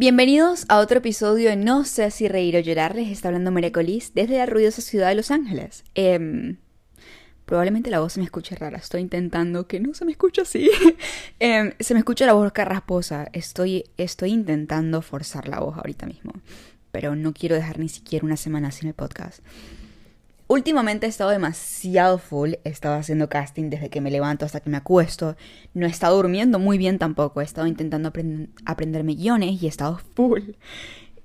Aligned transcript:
Bienvenidos 0.00 0.64
a 0.68 0.78
otro 0.78 0.98
episodio 0.98 1.50
de 1.50 1.56
No 1.56 1.84
sé 1.84 2.12
si 2.12 2.28
reír 2.28 2.56
o 2.56 2.60
llorar. 2.60 2.94
Les 2.94 3.08
está 3.08 3.26
hablando 3.26 3.50
María 3.50 3.72
Colis 3.72 4.14
desde 4.14 4.38
la 4.38 4.46
ruidosa 4.46 4.80
ciudad 4.80 5.08
de 5.08 5.16
Los 5.16 5.32
Ángeles. 5.32 5.82
Em, 5.96 6.58
probablemente 7.44 7.90
la 7.90 7.98
voz 7.98 8.12
se 8.12 8.20
me 8.20 8.24
escuche 8.24 8.54
rara. 8.54 8.78
Estoy 8.78 9.00
intentando 9.00 9.66
que 9.66 9.80
no 9.80 9.94
se 9.94 10.04
me 10.04 10.12
escuche 10.12 10.42
así. 10.42 10.70
Em, 11.40 11.72
se 11.80 11.94
me 11.94 11.98
escucha 11.98 12.26
la 12.26 12.34
voz 12.34 12.52
carrasposa. 12.52 13.26
Estoy, 13.32 13.86
estoy 13.96 14.30
intentando 14.30 15.02
forzar 15.02 15.48
la 15.48 15.58
voz 15.58 15.76
ahorita 15.76 16.06
mismo. 16.06 16.30
Pero 16.92 17.16
no 17.16 17.34
quiero 17.34 17.56
dejar 17.56 17.80
ni 17.80 17.88
siquiera 17.88 18.24
una 18.24 18.36
semana 18.36 18.70
sin 18.70 18.86
el 18.86 18.94
podcast. 18.94 19.40
Últimamente 20.48 21.04
he 21.04 21.10
estado 21.10 21.28
demasiado 21.28 22.16
full, 22.16 22.54
he 22.64 22.70
estado 22.70 22.94
haciendo 22.94 23.28
casting 23.28 23.68
desde 23.68 23.90
que 23.90 24.00
me 24.00 24.10
levanto 24.10 24.46
hasta 24.46 24.60
que 24.60 24.70
me 24.70 24.78
acuesto, 24.78 25.36
no 25.74 25.86
he 25.86 25.90
estado 25.90 26.16
durmiendo 26.16 26.58
muy 26.58 26.78
bien 26.78 26.98
tampoco, 26.98 27.42
he 27.42 27.44
estado 27.44 27.66
intentando 27.66 28.10
aprenderme 28.64 29.14
guiones 29.14 29.62
y 29.62 29.66
he 29.66 29.68
estado 29.68 30.00
full. 30.14 30.52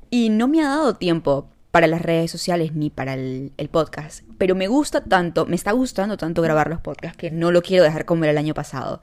Y 0.10 0.28
no 0.28 0.50
me 0.50 0.62
ha 0.62 0.68
dado 0.68 0.96
tiempo 0.96 1.50
para 1.72 1.88
las 1.88 2.02
redes 2.02 2.32
sociales 2.32 2.74
ni 2.74 2.90
para 2.90 3.14
el, 3.14 3.54
el, 3.56 3.70
podcast, 3.70 4.26
pero 4.38 4.56
me 4.56 4.68
gusta 4.68 5.06
tanto, 5.06 5.46
me 5.46 5.56
está 5.56 5.72
gustando 5.72 6.18
tanto 6.18 6.42
grabar 6.42 6.70
los 6.70 6.82
podcasts 6.82 7.18
que 7.18 7.32
no 7.32 7.50
lo 7.52 7.62
quiero 7.62 7.86
dejar 7.86 8.04
como 8.04 8.26
era 8.26 8.32
el 8.32 8.38
año 8.38 8.54
pasado, 8.54 9.02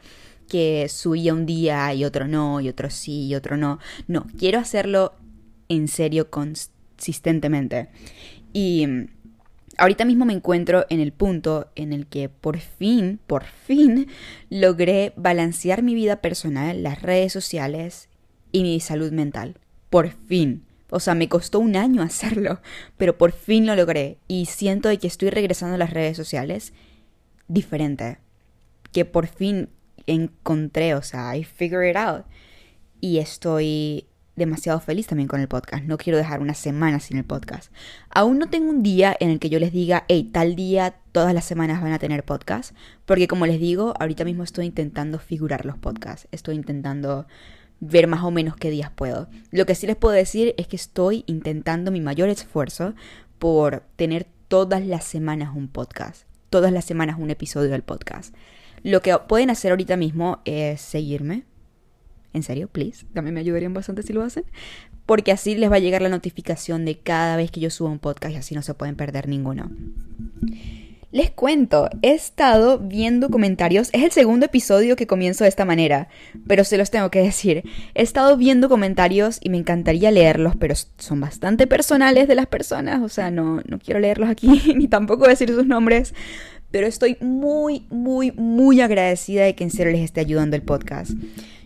que 0.50 0.86
subía 0.90 1.32
un 1.32 1.46
día 1.46 1.94
y 1.94 2.04
otro 2.04 2.28
no, 2.28 2.60
y 2.60 2.68
otro 2.68 2.90
sí 2.90 3.28
y 3.28 3.34
otro 3.34 3.56
no. 3.56 3.78
No, 4.06 4.26
quiero 4.38 4.58
hacerlo 4.58 5.14
en 5.70 5.88
serio 5.88 6.28
consistentemente. 6.28 7.88
Y 8.52 8.86
ahorita 9.80 10.04
mismo 10.04 10.26
me 10.26 10.34
encuentro 10.34 10.84
en 10.90 11.00
el 11.00 11.12
punto 11.12 11.70
en 11.74 11.92
el 11.94 12.06
que 12.06 12.28
por 12.28 12.58
fin, 12.58 13.18
por 13.26 13.44
fin, 13.44 14.08
logré 14.50 15.14
balancear 15.16 15.82
mi 15.82 15.94
vida 15.94 16.16
personal, 16.16 16.82
las 16.82 17.00
redes 17.00 17.32
sociales 17.32 18.08
y 18.52 18.62
mi 18.62 18.78
salud 18.80 19.10
mental. 19.10 19.56
Por 19.88 20.10
fin. 20.10 20.66
O 20.90 21.00
sea, 21.00 21.14
me 21.14 21.28
costó 21.28 21.60
un 21.60 21.76
año 21.76 22.02
hacerlo, 22.02 22.60
pero 22.98 23.16
por 23.16 23.32
fin 23.32 23.66
lo 23.66 23.74
logré 23.74 24.18
y 24.28 24.46
siento 24.46 24.88
de 24.90 24.98
que 24.98 25.06
estoy 25.06 25.30
regresando 25.30 25.76
a 25.76 25.78
las 25.78 25.94
redes 25.94 26.16
sociales 26.16 26.74
diferente. 27.48 28.18
Que 28.92 29.06
por 29.06 29.28
fin 29.28 29.70
encontré, 30.06 30.94
o 30.94 31.02
sea, 31.02 31.34
I 31.34 31.44
figured 31.44 31.90
it 31.90 31.96
out. 31.96 32.26
Y 33.00 33.18
estoy 33.18 34.04
demasiado 34.40 34.80
feliz 34.80 35.06
también 35.06 35.28
con 35.28 35.40
el 35.40 35.46
podcast. 35.46 35.84
No 35.84 35.96
quiero 35.96 36.18
dejar 36.18 36.40
una 36.40 36.54
semana 36.54 36.98
sin 36.98 37.16
el 37.16 37.24
podcast. 37.24 37.72
Aún 38.10 38.38
no 38.38 38.50
tengo 38.50 38.70
un 38.70 38.82
día 38.82 39.16
en 39.20 39.30
el 39.30 39.38
que 39.38 39.50
yo 39.50 39.60
les 39.60 39.72
diga, 39.72 40.04
hey, 40.08 40.28
tal 40.32 40.56
día 40.56 40.96
todas 41.12 41.32
las 41.32 41.44
semanas 41.44 41.80
van 41.80 41.92
a 41.92 41.98
tener 41.98 42.24
podcast. 42.24 42.74
Porque 43.06 43.28
como 43.28 43.46
les 43.46 43.60
digo, 43.60 43.94
ahorita 44.00 44.24
mismo 44.24 44.42
estoy 44.42 44.66
intentando 44.66 45.18
figurar 45.20 45.64
los 45.64 45.78
podcasts. 45.78 46.26
Estoy 46.32 46.56
intentando 46.56 47.26
ver 47.78 48.06
más 48.06 48.24
o 48.24 48.30
menos 48.30 48.56
qué 48.56 48.70
días 48.70 48.90
puedo. 48.90 49.28
Lo 49.50 49.66
que 49.66 49.74
sí 49.74 49.86
les 49.86 49.96
puedo 49.96 50.14
decir 50.14 50.54
es 50.58 50.66
que 50.66 50.76
estoy 50.76 51.24
intentando 51.26 51.90
mi 51.90 52.00
mayor 52.00 52.28
esfuerzo 52.28 52.94
por 53.38 53.84
tener 53.96 54.26
todas 54.48 54.84
las 54.84 55.04
semanas 55.04 55.54
un 55.54 55.68
podcast. 55.68 56.24
Todas 56.50 56.72
las 56.72 56.84
semanas 56.84 57.16
un 57.18 57.30
episodio 57.30 57.70
del 57.70 57.82
podcast. 57.82 58.34
Lo 58.82 59.02
que 59.02 59.16
pueden 59.18 59.50
hacer 59.50 59.72
ahorita 59.72 59.96
mismo 59.96 60.40
es 60.44 60.80
seguirme 60.80 61.44
en 62.32 62.42
serio, 62.42 62.68
please, 62.68 63.06
también 63.12 63.34
me 63.34 63.40
ayudarían 63.40 63.74
bastante 63.74 64.02
si 64.02 64.12
lo 64.12 64.22
hacen. 64.22 64.44
Porque 65.06 65.32
así 65.32 65.56
les 65.56 65.70
va 65.70 65.76
a 65.76 65.80
llegar 65.80 66.02
la 66.02 66.08
notificación 66.08 66.84
de 66.84 66.98
cada 66.98 67.36
vez 67.36 67.50
que 67.50 67.60
yo 67.60 67.70
suba 67.70 67.90
un 67.90 67.98
podcast 67.98 68.34
y 68.34 68.36
así 68.36 68.54
no 68.54 68.62
se 68.62 68.74
pueden 68.74 68.96
perder 68.96 69.28
ninguno. 69.28 69.70
Les 71.12 71.32
cuento, 71.32 71.90
he 72.02 72.12
estado 72.12 72.78
viendo 72.78 73.30
comentarios, 73.30 73.90
es 73.92 74.04
el 74.04 74.12
segundo 74.12 74.46
episodio 74.46 74.94
que 74.94 75.08
comienzo 75.08 75.42
de 75.42 75.48
esta 75.48 75.64
manera, 75.64 76.06
pero 76.46 76.62
se 76.62 76.78
los 76.78 76.92
tengo 76.92 77.10
que 77.10 77.20
decir. 77.22 77.64
He 77.94 78.02
estado 78.02 78.36
viendo 78.36 78.68
comentarios 78.68 79.38
y 79.42 79.50
me 79.50 79.58
encantaría 79.58 80.12
leerlos, 80.12 80.54
pero 80.54 80.76
son 80.98 81.20
bastante 81.20 81.66
personales 81.66 82.28
de 82.28 82.36
las 82.36 82.46
personas, 82.46 83.02
o 83.02 83.08
sea, 83.08 83.32
no, 83.32 83.60
no 83.66 83.80
quiero 83.80 83.98
leerlos 83.98 84.28
aquí 84.28 84.62
ni 84.76 84.86
tampoco 84.86 85.26
decir 85.26 85.48
sus 85.48 85.66
nombres, 85.66 86.14
pero 86.70 86.86
estoy 86.86 87.16
muy, 87.20 87.86
muy, 87.90 88.30
muy 88.30 88.80
agradecida 88.80 89.42
de 89.42 89.56
que 89.56 89.64
en 89.64 89.70
serio 89.70 89.92
les 89.92 90.02
esté 90.02 90.20
ayudando 90.20 90.54
el 90.54 90.62
podcast. 90.62 91.10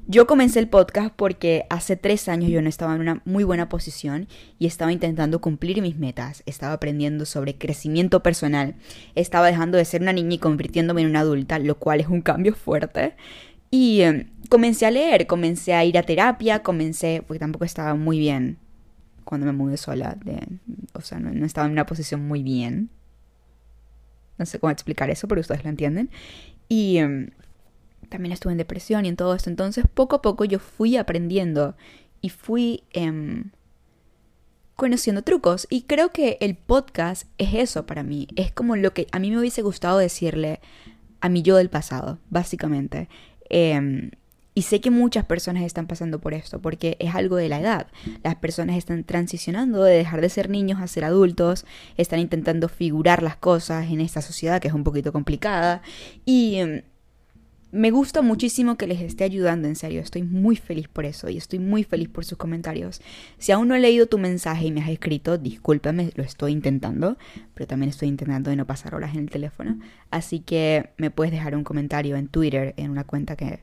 Yo 0.06 0.26
comencé 0.26 0.58
el 0.58 0.68
podcast 0.68 1.14
porque 1.16 1.64
hace 1.70 1.96
tres 1.96 2.28
años 2.28 2.50
yo 2.50 2.60
no 2.60 2.68
estaba 2.68 2.94
en 2.94 3.00
una 3.00 3.22
muy 3.24 3.42
buena 3.42 3.70
posición 3.70 4.28
y 4.58 4.66
estaba 4.66 4.92
intentando 4.92 5.40
cumplir 5.40 5.80
mis 5.80 5.96
metas. 5.96 6.42
Estaba 6.44 6.74
aprendiendo 6.74 7.24
sobre 7.24 7.56
crecimiento 7.56 8.22
personal. 8.22 8.74
Estaba 9.14 9.46
dejando 9.46 9.78
de 9.78 9.84
ser 9.86 10.02
una 10.02 10.12
niña 10.12 10.34
y 10.34 10.38
convirtiéndome 10.38 11.00
en 11.00 11.08
una 11.08 11.20
adulta, 11.20 11.58
lo 11.58 11.78
cual 11.78 12.00
es 12.00 12.08
un 12.08 12.20
cambio 12.20 12.54
fuerte. 12.54 13.14
Y 13.70 14.02
em, 14.02 14.28
comencé 14.50 14.84
a 14.84 14.90
leer, 14.90 15.26
comencé 15.26 15.72
a 15.72 15.86
ir 15.86 15.96
a 15.96 16.02
terapia, 16.02 16.62
comencé, 16.62 17.22
porque 17.26 17.40
tampoco 17.40 17.64
estaba 17.64 17.94
muy 17.94 18.18
bien 18.18 18.58
cuando 19.24 19.46
me 19.46 19.52
mudé 19.52 19.78
sola. 19.78 20.18
o 20.92 21.00
sea, 21.00 21.18
no, 21.18 21.30
no 21.30 21.46
estaba 21.46 21.66
en 21.66 21.72
una 21.72 21.86
posición 21.86 22.28
muy 22.28 22.42
bien. 22.42 22.90
No 24.36 24.44
sé 24.44 24.58
cómo 24.58 24.70
explicar 24.70 25.08
eso, 25.08 25.28
pero 25.28 25.40
ustedes 25.40 25.64
lo 25.64 25.70
entienden. 25.70 26.10
Y 26.68 26.98
em, 26.98 27.30
también 28.08 28.32
estuve 28.32 28.52
en 28.52 28.58
depresión 28.58 29.04
y 29.04 29.08
en 29.08 29.16
todo 29.16 29.34
esto. 29.34 29.50
Entonces, 29.50 29.84
poco 29.92 30.16
a 30.16 30.22
poco 30.22 30.44
yo 30.44 30.58
fui 30.58 30.96
aprendiendo 30.96 31.76
y 32.20 32.30
fui 32.30 32.84
em, 32.92 33.50
conociendo 34.76 35.22
trucos. 35.22 35.66
Y 35.70 35.82
creo 35.82 36.10
que 36.10 36.38
el 36.40 36.56
podcast 36.56 37.28
es 37.38 37.54
eso 37.54 37.86
para 37.86 38.02
mí. 38.02 38.28
Es 38.36 38.52
como 38.52 38.76
lo 38.76 38.92
que 38.92 39.06
a 39.12 39.18
mí 39.18 39.30
me 39.30 39.38
hubiese 39.38 39.62
gustado 39.62 39.98
decirle 39.98 40.60
a 41.20 41.28
mi 41.28 41.42
yo 41.42 41.56
del 41.56 41.70
pasado, 41.70 42.18
básicamente. 42.30 43.08
Em, 43.48 44.10
y 44.54 44.62
sé 44.62 44.80
que 44.80 44.90
muchas 44.90 45.24
personas 45.24 45.64
están 45.64 45.86
pasando 45.88 46.20
por 46.20 46.32
esto, 46.32 46.60
porque 46.60 46.96
es 47.00 47.14
algo 47.14 47.36
de 47.36 47.48
la 47.48 47.60
edad. 47.60 47.88
Las 48.22 48.36
personas 48.36 48.76
están 48.76 49.02
transicionando 49.02 49.82
de 49.82 49.96
dejar 49.96 50.20
de 50.20 50.28
ser 50.28 50.48
niños 50.48 50.80
a 50.80 50.86
ser 50.86 51.04
adultos, 51.04 51.66
están 51.96 52.20
intentando 52.20 52.68
figurar 52.68 53.22
las 53.22 53.36
cosas 53.36 53.90
en 53.90 54.00
esta 54.00 54.22
sociedad 54.22 54.60
que 54.60 54.68
es 54.68 54.74
un 54.74 54.84
poquito 54.84 55.12
complicada. 55.12 55.82
Y 56.24 56.56
em, 56.56 56.82
me 57.74 57.90
gusta 57.90 58.22
muchísimo 58.22 58.76
que 58.76 58.86
les 58.86 59.00
esté 59.00 59.24
ayudando, 59.24 59.66
en 59.66 59.74
serio, 59.74 60.00
estoy 60.00 60.22
muy 60.22 60.54
feliz 60.54 60.86
por 60.86 61.04
eso 61.04 61.28
y 61.28 61.36
estoy 61.36 61.58
muy 61.58 61.82
feliz 61.82 62.08
por 62.08 62.24
sus 62.24 62.38
comentarios. 62.38 63.02
Si 63.38 63.50
aún 63.50 63.66
no 63.66 63.74
he 63.74 63.80
leído 63.80 64.06
tu 64.06 64.16
mensaje 64.16 64.66
y 64.66 64.70
me 64.72 64.80
has 64.80 64.88
escrito, 64.88 65.38
discúlpame, 65.38 66.12
lo 66.14 66.22
estoy 66.22 66.52
intentando, 66.52 67.18
pero 67.52 67.66
también 67.66 67.90
estoy 67.90 68.08
intentando 68.08 68.50
de 68.50 68.56
no 68.56 68.64
pasar 68.64 68.94
horas 68.94 69.14
en 69.14 69.22
el 69.22 69.30
teléfono. 69.30 69.80
Así 70.12 70.38
que 70.38 70.90
me 70.98 71.10
puedes 71.10 71.32
dejar 71.32 71.56
un 71.56 71.64
comentario 71.64 72.14
en 72.16 72.28
Twitter, 72.28 72.74
en 72.76 72.90
una 72.90 73.02
cuenta 73.02 73.34
que... 73.34 73.60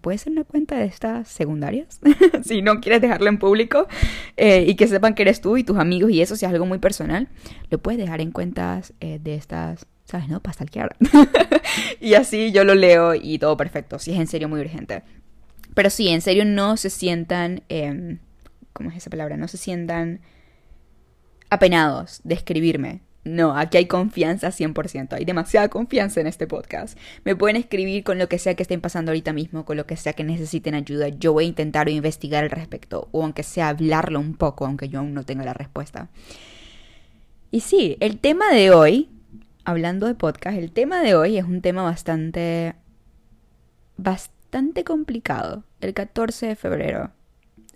¿Puede 0.00 0.18
ser 0.18 0.32
una 0.32 0.44
cuenta 0.44 0.76
de 0.76 0.84
estas 0.84 1.28
secundarias? 1.28 2.00
si 2.44 2.62
no 2.62 2.80
quieres 2.80 3.00
dejarlo 3.00 3.28
en 3.28 3.38
público 3.38 3.88
eh, 4.36 4.64
y 4.66 4.74
que 4.74 4.86
sepan 4.86 5.14
que 5.14 5.22
eres 5.22 5.40
tú 5.40 5.56
y 5.56 5.64
tus 5.64 5.78
amigos 5.78 6.10
y 6.10 6.20
eso, 6.20 6.36
si 6.36 6.44
es 6.44 6.50
algo 6.52 6.66
muy 6.66 6.78
personal, 6.78 7.28
lo 7.70 7.78
puedes 7.78 7.98
dejar 7.98 8.20
en 8.20 8.30
cuentas 8.30 8.92
eh, 9.00 9.18
de 9.22 9.34
estas 9.34 9.86
¿sabes? 10.04 10.28
No, 10.28 10.40
para 10.40 10.54
stalkear. 10.54 10.96
y 12.00 12.14
así 12.14 12.50
yo 12.50 12.64
lo 12.64 12.74
leo 12.74 13.14
y 13.14 13.38
todo 13.38 13.56
perfecto, 13.56 13.98
si 13.98 14.12
es 14.12 14.18
en 14.18 14.26
serio 14.26 14.48
muy 14.48 14.60
urgente. 14.60 15.02
Pero 15.74 15.90
sí, 15.90 16.08
en 16.08 16.22
serio 16.22 16.44
no 16.46 16.76
se 16.78 16.88
sientan, 16.88 17.62
eh, 17.68 18.18
¿cómo 18.72 18.90
es 18.90 18.96
esa 18.96 19.10
palabra? 19.10 19.36
No 19.36 19.48
se 19.48 19.58
sientan 19.58 20.20
apenados 21.50 22.20
de 22.24 22.34
escribirme. 22.34 23.02
No, 23.28 23.56
aquí 23.56 23.76
hay 23.76 23.86
confianza 23.86 24.48
100%, 24.48 25.12
hay 25.12 25.24
demasiada 25.24 25.68
confianza 25.68 26.20
en 26.20 26.26
este 26.26 26.46
podcast. 26.46 26.98
Me 27.24 27.36
pueden 27.36 27.56
escribir 27.56 28.04
con 28.04 28.18
lo 28.18 28.28
que 28.28 28.38
sea 28.38 28.54
que 28.54 28.62
estén 28.62 28.80
pasando 28.80 29.10
ahorita 29.10 29.32
mismo, 29.32 29.64
con 29.64 29.76
lo 29.76 29.86
que 29.86 29.96
sea 29.96 30.14
que 30.14 30.24
necesiten 30.24 30.74
ayuda. 30.74 31.08
Yo 31.08 31.32
voy 31.32 31.44
a 31.44 31.48
intentar 31.48 31.88
investigar 31.88 32.44
al 32.44 32.50
respecto, 32.50 33.08
o 33.12 33.22
aunque 33.22 33.42
sea 33.42 33.68
hablarlo 33.68 34.18
un 34.18 34.34
poco, 34.34 34.64
aunque 34.64 34.88
yo 34.88 35.00
aún 35.00 35.12
no 35.12 35.24
tenga 35.24 35.44
la 35.44 35.54
respuesta. 35.54 36.08
Y 37.50 37.60
sí, 37.60 37.96
el 38.00 38.18
tema 38.18 38.50
de 38.50 38.70
hoy 38.70 39.08
hablando 39.68 40.06
de 40.06 40.14
podcast, 40.14 40.56
el 40.56 40.72
tema 40.72 41.02
de 41.02 41.14
hoy 41.14 41.36
es 41.36 41.44
un 41.44 41.60
tema 41.60 41.82
bastante, 41.82 42.74
bastante 43.98 44.82
complicado. 44.82 45.64
El 45.82 45.92
14 45.92 46.46
de 46.46 46.56
febrero, 46.56 47.10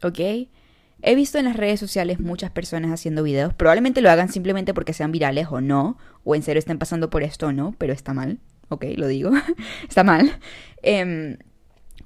¿ok? 0.02 0.48
He 1.02 1.14
visto 1.14 1.38
en 1.38 1.44
las 1.44 1.56
redes 1.56 1.80
sociales 1.80 2.20
muchas 2.20 2.50
personas 2.50 2.90
haciendo 2.92 3.22
videos. 3.22 3.52
Probablemente 3.54 4.00
lo 4.00 4.10
hagan 4.10 4.30
simplemente 4.30 4.72
porque 4.72 4.92
sean 4.92 5.12
virales 5.12 5.48
o 5.50 5.60
no. 5.60 5.98
O 6.24 6.34
en 6.34 6.42
serio 6.42 6.58
estén 6.58 6.78
pasando 6.78 7.10
por 7.10 7.22
esto 7.22 7.48
o 7.48 7.52
no. 7.52 7.74
Pero 7.78 7.92
está 7.92 8.14
mal. 8.14 8.38
Ok, 8.68 8.84
lo 8.96 9.06
digo. 9.08 9.30
está 9.88 10.04
mal. 10.04 10.38
Eh, 10.82 11.36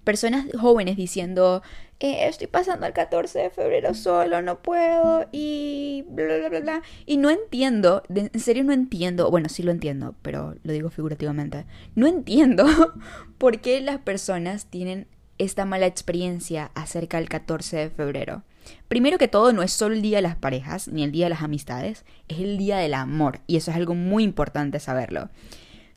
personas 0.07 0.47
jóvenes 0.59 0.97
diciendo, 0.97 1.63
eh, 1.99 2.29
estoy 2.29 2.47
pasando 2.47 2.87
el 2.87 2.93
14 2.93 3.39
de 3.41 3.51
febrero 3.51 3.93
solo, 3.93 4.41
no 4.41 4.63
puedo 4.63 5.27
y 5.33 6.05
bla, 6.09 6.25
bla, 6.27 6.49
bla, 6.49 6.61
bla. 6.61 6.83
Y 7.07 7.17
no 7.17 7.29
entiendo, 7.29 8.03
en 8.09 8.39
serio 8.39 8.63
no 8.63 8.73
entiendo, 8.73 9.31
bueno, 9.31 9.49
sí 9.49 9.65
lo 9.65 9.73
entiendo, 9.73 10.15
pero 10.23 10.55
lo 10.63 10.73
digo 10.73 10.91
figurativamente, 10.91 11.65
no 11.97 12.07
entiendo 12.07 12.67
por 13.39 13.61
qué 13.61 13.81
las 13.81 13.99
personas 13.99 14.67
tienen 14.67 15.09
esta 15.39 15.65
mala 15.65 15.87
experiencia 15.87 16.71
acerca 16.75 17.17
del 17.17 17.29
14 17.29 17.77
de 17.77 17.91
febrero. 17.91 18.43
Primero 18.89 19.19
que 19.19 19.29
todo, 19.29 19.53
no 19.53 19.63
es 19.63 19.73
solo 19.73 19.95
el 19.95 20.03
día 20.03 20.19
de 20.19 20.23
las 20.23 20.37
parejas, 20.37 20.89
ni 20.89 21.03
el 21.03 21.13
día 21.13 21.27
de 21.27 21.31
las 21.31 21.43
amistades, 21.43 22.05
es 22.29 22.39
el 22.39 22.59
día 22.59 22.79
del 22.79 22.95
amor, 22.95 23.41
y 23.47 23.57
eso 23.57 23.71
es 23.71 23.77
algo 23.77 23.95
muy 23.95 24.25
importante 24.25 24.81
saberlo. 24.81 25.29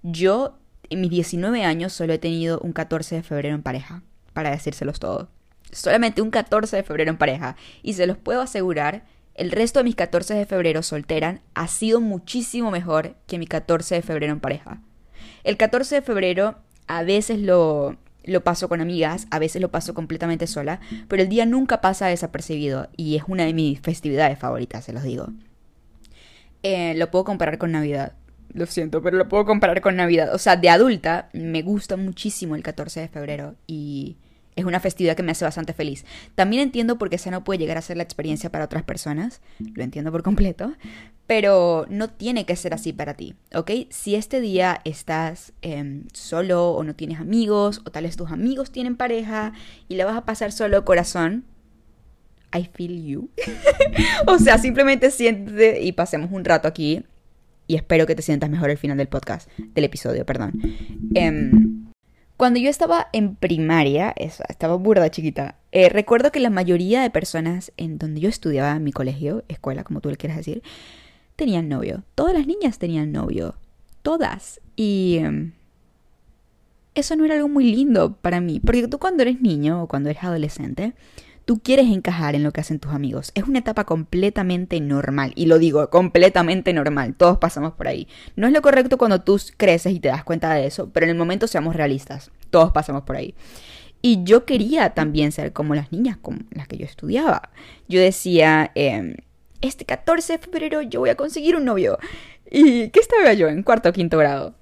Yo 0.01 0.57
en 0.89 1.01
mis 1.01 1.09
19 1.09 1.63
años 1.63 1.93
solo 1.93 2.13
he 2.13 2.17
tenido 2.17 2.59
un 2.59 2.73
14 2.73 3.15
de 3.15 3.23
febrero 3.23 3.55
en 3.55 3.61
pareja, 3.61 4.01
para 4.33 4.51
decírselos 4.51 4.99
todo. 4.99 5.29
solamente 5.71 6.21
un 6.21 6.31
14 6.31 6.77
de 6.77 6.83
febrero 6.83 7.11
en 7.11 7.17
pareja. 7.17 7.55
Y 7.83 7.93
se 7.93 8.07
los 8.07 8.17
puedo 8.17 8.41
asegurar, 8.41 9.05
el 9.35 9.51
resto 9.51 9.79
de 9.79 9.83
mis 9.83 9.95
14 9.95 10.33
de 10.33 10.45
febrero 10.47 10.81
solteran 10.81 11.41
ha 11.53 11.67
sido 11.67 12.01
muchísimo 12.01 12.71
mejor 12.71 13.15
que 13.27 13.37
mi 13.37 13.45
14 13.45 13.95
de 13.95 14.01
febrero 14.01 14.33
en 14.33 14.39
pareja. 14.39 14.81
El 15.43 15.57
14 15.57 15.95
de 15.95 16.01
febrero 16.01 16.55
a 16.87 17.03
veces 17.03 17.39
lo, 17.39 17.97
lo 18.29 18.43
paso 18.43 18.69
con 18.69 18.81
amigas, 18.81 19.27
a 19.31 19.39
veces 19.39 19.61
lo 19.61 19.71
paso 19.71 19.93
completamente 19.93 20.47
sola, 20.47 20.79
pero 21.07 21.23
el 21.23 21.29
día 21.29 21.45
nunca 21.45 21.81
pasa 21.81 22.07
desapercibido 22.07 22.89
y 22.95 23.15
es 23.15 23.23
una 23.27 23.45
de 23.45 23.53
mis 23.53 23.79
festividades 23.81 24.37
favoritas, 24.39 24.85
se 24.85 24.93
los 24.93 25.03
digo. 25.03 25.27
Eh, 26.63 26.93
lo 26.95 27.09
puedo 27.11 27.25
comparar 27.25 27.57
con 27.57 27.71
Navidad. 27.71 28.13
Lo 28.53 28.65
siento, 28.65 29.01
pero 29.01 29.17
lo 29.17 29.29
puedo 29.29 29.45
comparar 29.45 29.81
con 29.81 29.95
Navidad. 29.95 30.33
O 30.33 30.37
sea, 30.37 30.55
de 30.55 30.69
adulta 30.69 31.29
me 31.33 31.61
gusta 31.61 31.97
muchísimo 31.97 32.55
el 32.55 32.63
14 32.63 33.01
de 33.01 33.07
febrero 33.07 33.55
y 33.67 34.17
es 34.55 34.65
una 34.65 34.79
festividad 34.79 35.15
que 35.15 35.23
me 35.23 35.31
hace 35.31 35.45
bastante 35.45 35.73
feliz. 35.73 36.05
También 36.35 36.61
entiendo 36.61 36.97
por 36.97 37.09
qué 37.09 37.15
esa 37.15 37.31
no 37.31 37.43
puede 37.43 37.59
llegar 37.59 37.77
a 37.77 37.81
ser 37.81 37.97
la 37.97 38.03
experiencia 38.03 38.51
para 38.51 38.65
otras 38.65 38.83
personas, 38.83 39.41
lo 39.59 39.83
entiendo 39.83 40.11
por 40.11 40.23
completo, 40.23 40.73
pero 41.27 41.85
no 41.89 42.09
tiene 42.09 42.45
que 42.45 42.55
ser 42.55 42.73
así 42.73 42.91
para 42.91 43.13
ti, 43.13 43.35
¿ok? 43.53 43.71
Si 43.89 44.15
este 44.15 44.41
día 44.41 44.81
estás 44.83 45.53
em, 45.61 46.03
solo 46.13 46.71
o 46.71 46.83
no 46.83 46.95
tienes 46.95 47.19
amigos, 47.19 47.81
o 47.85 47.91
tal 47.91 48.03
vez 48.03 48.17
tus 48.17 48.31
amigos 48.31 48.71
tienen 48.71 48.95
pareja 48.95 49.53
y 49.87 49.95
la 49.95 50.05
vas 50.05 50.17
a 50.17 50.25
pasar 50.25 50.51
solo 50.51 50.83
corazón, 50.85 51.45
I 52.53 52.67
feel 52.73 53.05
you. 53.05 53.29
o 54.27 54.39
sea, 54.39 54.57
simplemente 54.57 55.11
siéntete 55.11 55.81
y 55.81 55.91
pasemos 55.91 56.31
un 56.31 56.43
rato 56.43 56.67
aquí 56.67 57.05
y 57.67 57.75
espero 57.75 58.07
que 58.07 58.15
te 58.15 58.23
sientas 58.23 58.49
mejor 58.49 58.71
al 58.71 58.77
final 58.77 58.97
del 58.97 59.07
podcast, 59.07 59.47
del 59.57 59.83
episodio, 59.83 60.25
perdón. 60.25 60.59
Em, 61.13 61.78
cuando 62.39 62.57
yo 62.57 62.69
estaba 62.69 63.09
en 63.11 63.35
primaria, 63.35 64.15
estaba 64.15 64.75
burda 64.75 65.11
chiquita, 65.11 65.55
eh, 65.73 65.89
recuerdo 65.89 66.31
que 66.31 66.39
la 66.39 66.49
mayoría 66.49 67.01
de 67.01 67.09
personas 67.09 67.73
en 67.75 67.97
donde 67.97 68.21
yo 68.21 68.29
estudiaba, 68.29 68.77
en 68.77 68.83
mi 68.85 68.93
colegio, 68.93 69.43
escuela, 69.49 69.83
como 69.83 69.99
tú 69.99 70.09
le 70.09 70.15
quieras 70.15 70.37
decir, 70.37 70.63
tenían 71.35 71.67
novio. 71.67 72.05
Todas 72.15 72.33
las 72.33 72.47
niñas 72.47 72.79
tenían 72.79 73.11
novio. 73.11 73.55
Todas. 74.03 74.61
Y 74.77 75.17
em, 75.17 75.51
eso 76.95 77.17
no 77.17 77.25
era 77.25 77.35
algo 77.35 77.49
muy 77.49 77.75
lindo 77.75 78.15
para 78.15 78.39
mí, 78.39 78.61
porque 78.61 78.87
tú 78.87 78.99
cuando 78.99 79.23
eres 79.23 79.41
niño 79.41 79.83
o 79.83 79.87
cuando 79.89 80.09
eres 80.09 80.23
adolescente, 80.23 80.93
Tú 81.49 81.59
quieres 81.59 81.87
encajar 81.87 82.35
en 82.35 82.43
lo 82.43 82.51
que 82.51 82.61
hacen 82.61 82.77
tus 82.77 82.91
amigos. 82.91 83.31
Es 83.33 83.45
una 83.45 83.57
etapa 83.57 83.83
completamente 83.83 84.79
normal. 84.81 85.33
Y 85.33 85.47
lo 85.47 85.57
digo, 85.57 85.89
completamente 85.89 86.73
normal. 86.73 87.15
Todos 87.15 87.39
pasamos 87.39 87.73
por 87.73 87.87
ahí. 87.87 88.07
No 88.35 88.45
es 88.45 88.53
lo 88.53 88.61
correcto 88.61 88.99
cuando 88.99 89.21
tú 89.21 89.41
creces 89.57 89.93
y 89.93 89.99
te 89.99 90.09
das 90.09 90.23
cuenta 90.23 90.53
de 90.53 90.67
eso, 90.67 90.91
pero 90.93 91.07
en 91.07 91.09
el 91.09 91.17
momento 91.17 91.47
seamos 91.47 91.75
realistas. 91.75 92.29
Todos 92.51 92.71
pasamos 92.71 93.01
por 93.01 93.15
ahí. 93.15 93.33
Y 94.03 94.23
yo 94.25 94.45
quería 94.45 94.91
también 94.91 95.31
ser 95.31 95.51
como 95.51 95.73
las 95.73 95.91
niñas 95.91 96.17
con 96.17 96.45
las 96.51 96.67
que 96.67 96.77
yo 96.77 96.85
estudiaba. 96.85 97.49
Yo 97.87 97.99
decía, 97.99 98.69
em, 98.75 99.15
este 99.61 99.85
14 99.85 100.33
de 100.33 100.37
febrero 100.37 100.83
yo 100.83 100.99
voy 100.99 101.09
a 101.09 101.15
conseguir 101.15 101.55
un 101.55 101.65
novio. 101.65 101.97
¿Y 102.51 102.89
qué 102.89 102.99
estaba 102.99 103.33
yo? 103.33 103.47
En 103.47 103.63
cuarto 103.63 103.89
o 103.89 103.91
quinto 103.91 104.19
grado. 104.19 104.53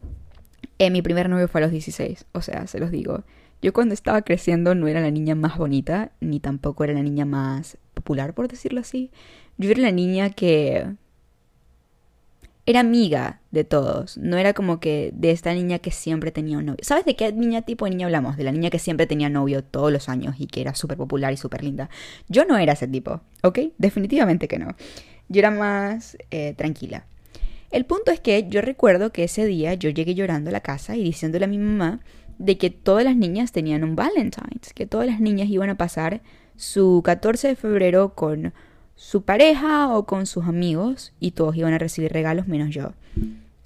Eh, 0.79 0.89
mi 0.89 1.01
primer 1.01 1.27
novio 1.27 1.49
fue 1.49 1.59
a 1.59 1.63
los 1.63 1.71
16, 1.71 2.27
o 2.31 2.41
sea, 2.41 2.65
se 2.65 2.79
los 2.79 2.91
digo. 2.91 3.25
Yo 3.61 3.73
cuando 3.73 3.93
estaba 3.93 4.21
creciendo 4.21 4.75
no 4.75 4.87
era 4.87 5.01
la 5.01 5.11
niña 5.11 5.35
más 5.35 5.57
bonita, 5.57 6.11
ni 6.19 6.39
tampoco 6.39 6.83
era 6.83 6.93
la 6.93 7.01
niña 7.01 7.25
más 7.25 7.77
popular, 7.93 8.33
por 8.33 8.47
decirlo 8.47 8.81
así. 8.81 9.11
Yo 9.57 9.71
era 9.71 9.81
la 9.81 9.91
niña 9.91 10.29
que 10.29 10.95
era 12.67 12.81
amiga 12.81 13.39
de 13.51 13.63
todos. 13.63 14.17
No 14.17 14.37
era 14.37 14.53
como 14.53 14.79
que 14.79 15.11
de 15.15 15.31
esta 15.31 15.53
niña 15.53 15.79
que 15.79 15.89
siempre 15.89 16.31
tenía 16.31 16.57
un 16.57 16.65
novio. 16.65 16.79
¿Sabes 16.83 17.05
de 17.05 17.15
qué 17.15 17.31
niña 17.31 17.61
tipo 17.63 17.85
de 17.85 17.91
niña 17.91 18.05
hablamos? 18.05 18.35
De 18.35 18.43
la 18.43 18.51
niña 18.51 18.69
que 18.69 18.77
siempre 18.77 19.07
tenía 19.07 19.29
novio 19.29 19.63
todos 19.63 19.91
los 19.91 20.09
años 20.09 20.35
y 20.37 20.47
que 20.47 20.61
era 20.61 20.75
súper 20.75 20.97
popular 20.97 21.33
y 21.33 21.37
súper 21.37 21.63
linda. 21.63 21.89
Yo 22.27 22.45
no 22.45 22.57
era 22.57 22.73
ese 22.73 22.87
tipo, 22.87 23.21
¿ok? 23.41 23.59
Definitivamente 23.77 24.49
que 24.49 24.59
no. 24.59 24.75
Yo 25.29 25.39
era 25.39 25.49
más 25.49 26.17
eh, 26.29 26.53
tranquila. 26.57 27.05
El 27.71 27.85
punto 27.85 28.11
es 28.11 28.19
que 28.19 28.47
yo 28.49 28.61
recuerdo 28.61 29.11
que 29.11 29.23
ese 29.23 29.45
día 29.45 29.73
yo 29.73 29.89
llegué 29.89 30.13
llorando 30.13 30.49
a 30.49 30.53
la 30.53 30.61
casa 30.61 30.95
y 30.97 31.03
diciéndole 31.03 31.45
a 31.45 31.49
mi 31.49 31.57
mamá 31.57 32.01
de 32.37 32.57
que 32.57 32.69
todas 32.69 33.03
las 33.03 33.15
niñas 33.15 33.51
tenían 33.51 33.83
un 33.83 33.95
Valentine's, 33.95 34.73
que 34.73 34.85
todas 34.85 35.07
las 35.07 35.19
niñas 35.19 35.49
iban 35.49 35.69
a 35.69 35.77
pasar 35.77 36.21
su 36.55 37.01
14 37.03 37.49
de 37.49 37.55
febrero 37.55 38.13
con 38.13 38.53
su 38.95 39.21
pareja 39.23 39.95
o 39.95 40.05
con 40.05 40.25
sus 40.25 40.45
amigos 40.45 41.13
y 41.19 41.31
todos 41.31 41.55
iban 41.55 41.73
a 41.73 41.77
recibir 41.77 42.11
regalos 42.11 42.47
menos 42.47 42.69
yo. 42.69 42.93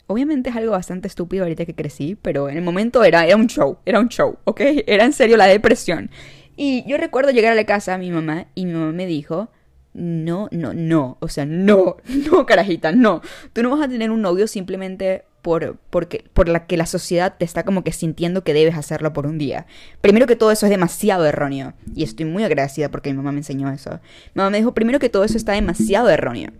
Obviamente 0.07 0.49
es 0.49 0.55
algo 0.57 0.71
bastante 0.71 1.07
estúpido 1.07 1.43
ahorita 1.43 1.65
que 1.65 1.73
crecí, 1.73 2.17
pero 2.21 2.49
en 2.49 2.57
el 2.57 2.63
momento 2.63 3.03
era, 3.03 3.25
era 3.25 3.37
un 3.37 3.47
show, 3.47 3.77
era 3.85 3.99
un 3.99 4.09
show, 4.09 4.37
¿ok? 4.43 4.61
Era 4.85 5.05
en 5.05 5.13
serio 5.13 5.37
la 5.37 5.45
depresión. 5.45 6.09
Y 6.57 6.83
yo 6.85 6.97
recuerdo 6.97 7.31
llegar 7.31 7.53
a 7.53 7.55
la 7.55 7.63
casa 7.65 7.93
a 7.93 7.97
mi 7.97 8.11
mamá 8.11 8.47
y 8.55 8.65
mi 8.65 8.73
mamá 8.73 8.91
me 8.91 9.05
dijo, 9.05 9.49
no, 9.93 10.49
no, 10.51 10.73
no, 10.73 11.17
o 11.21 11.27
sea, 11.29 11.45
no, 11.45 11.97
no, 12.31 12.45
carajita, 12.45 12.91
no. 12.91 13.21
Tú 13.53 13.63
no 13.63 13.69
vas 13.69 13.85
a 13.85 13.89
tener 13.89 14.11
un 14.11 14.21
novio 14.21 14.47
simplemente 14.47 15.23
por, 15.41 15.77
porque, 15.89 16.25
por 16.33 16.47
la 16.47 16.65
que 16.65 16.77
la 16.77 16.85
sociedad 16.85 17.35
te 17.37 17.45
está 17.45 17.63
como 17.63 17.83
que 17.83 17.91
sintiendo 17.91 18.43
que 18.43 18.53
debes 18.53 18.75
hacerlo 18.75 19.13
por 19.13 19.25
un 19.25 19.37
día. 19.37 19.65
Primero 20.01 20.27
que 20.27 20.35
todo 20.35 20.51
eso 20.51 20.65
es 20.65 20.69
demasiado 20.69 21.25
erróneo. 21.25 21.73
Y 21.95 22.03
estoy 22.03 22.25
muy 22.25 22.43
agradecida 22.43 22.89
porque 22.89 23.11
mi 23.11 23.17
mamá 23.17 23.31
me 23.31 23.39
enseñó 23.39 23.71
eso. 23.71 23.99
Mamá 24.33 24.49
me 24.49 24.57
dijo, 24.57 24.73
primero 24.73 24.99
que 24.99 25.09
todo 25.09 25.23
eso 25.23 25.37
está 25.37 25.53
demasiado 25.53 26.09
erróneo. 26.09 26.51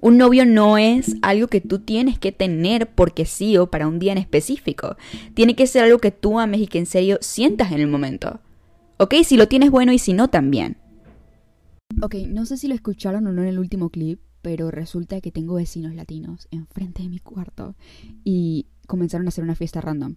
Un 0.00 0.16
novio 0.16 0.46
no 0.46 0.78
es 0.78 1.16
algo 1.20 1.48
que 1.48 1.60
tú 1.60 1.80
tienes 1.80 2.18
que 2.18 2.32
tener 2.32 2.88
porque 2.88 3.26
sí 3.26 3.58
o 3.58 3.70
para 3.70 3.86
un 3.86 3.98
día 3.98 4.12
en 4.12 4.18
específico. 4.18 4.96
Tiene 5.34 5.54
que 5.54 5.66
ser 5.66 5.84
algo 5.84 5.98
que 5.98 6.10
tú 6.10 6.40
ames 6.40 6.60
y 6.60 6.66
que 6.66 6.78
en 6.78 6.86
serio 6.86 7.18
sientas 7.20 7.72
en 7.72 7.80
el 7.80 7.86
momento. 7.86 8.40
¿Ok? 8.96 9.14
Si 9.24 9.36
lo 9.36 9.48
tienes 9.48 9.70
bueno 9.70 9.92
y 9.92 9.98
si 9.98 10.14
no, 10.14 10.28
también. 10.28 10.78
Ok, 12.02 12.14
no 12.28 12.46
sé 12.46 12.56
si 12.56 12.68
lo 12.68 12.74
escucharon 12.74 13.26
o 13.26 13.32
no 13.32 13.42
en 13.42 13.48
el 13.48 13.58
último 13.58 13.90
clip, 13.90 14.20
pero 14.42 14.70
resulta 14.70 15.20
que 15.20 15.32
tengo 15.32 15.54
vecinos 15.54 15.94
latinos 15.94 16.48
enfrente 16.50 17.02
de 17.02 17.08
mi 17.08 17.18
cuarto 17.18 17.74
y 18.24 18.66
comenzaron 18.86 19.26
a 19.26 19.28
hacer 19.28 19.44
una 19.44 19.54
fiesta 19.54 19.80
random. 19.80 20.16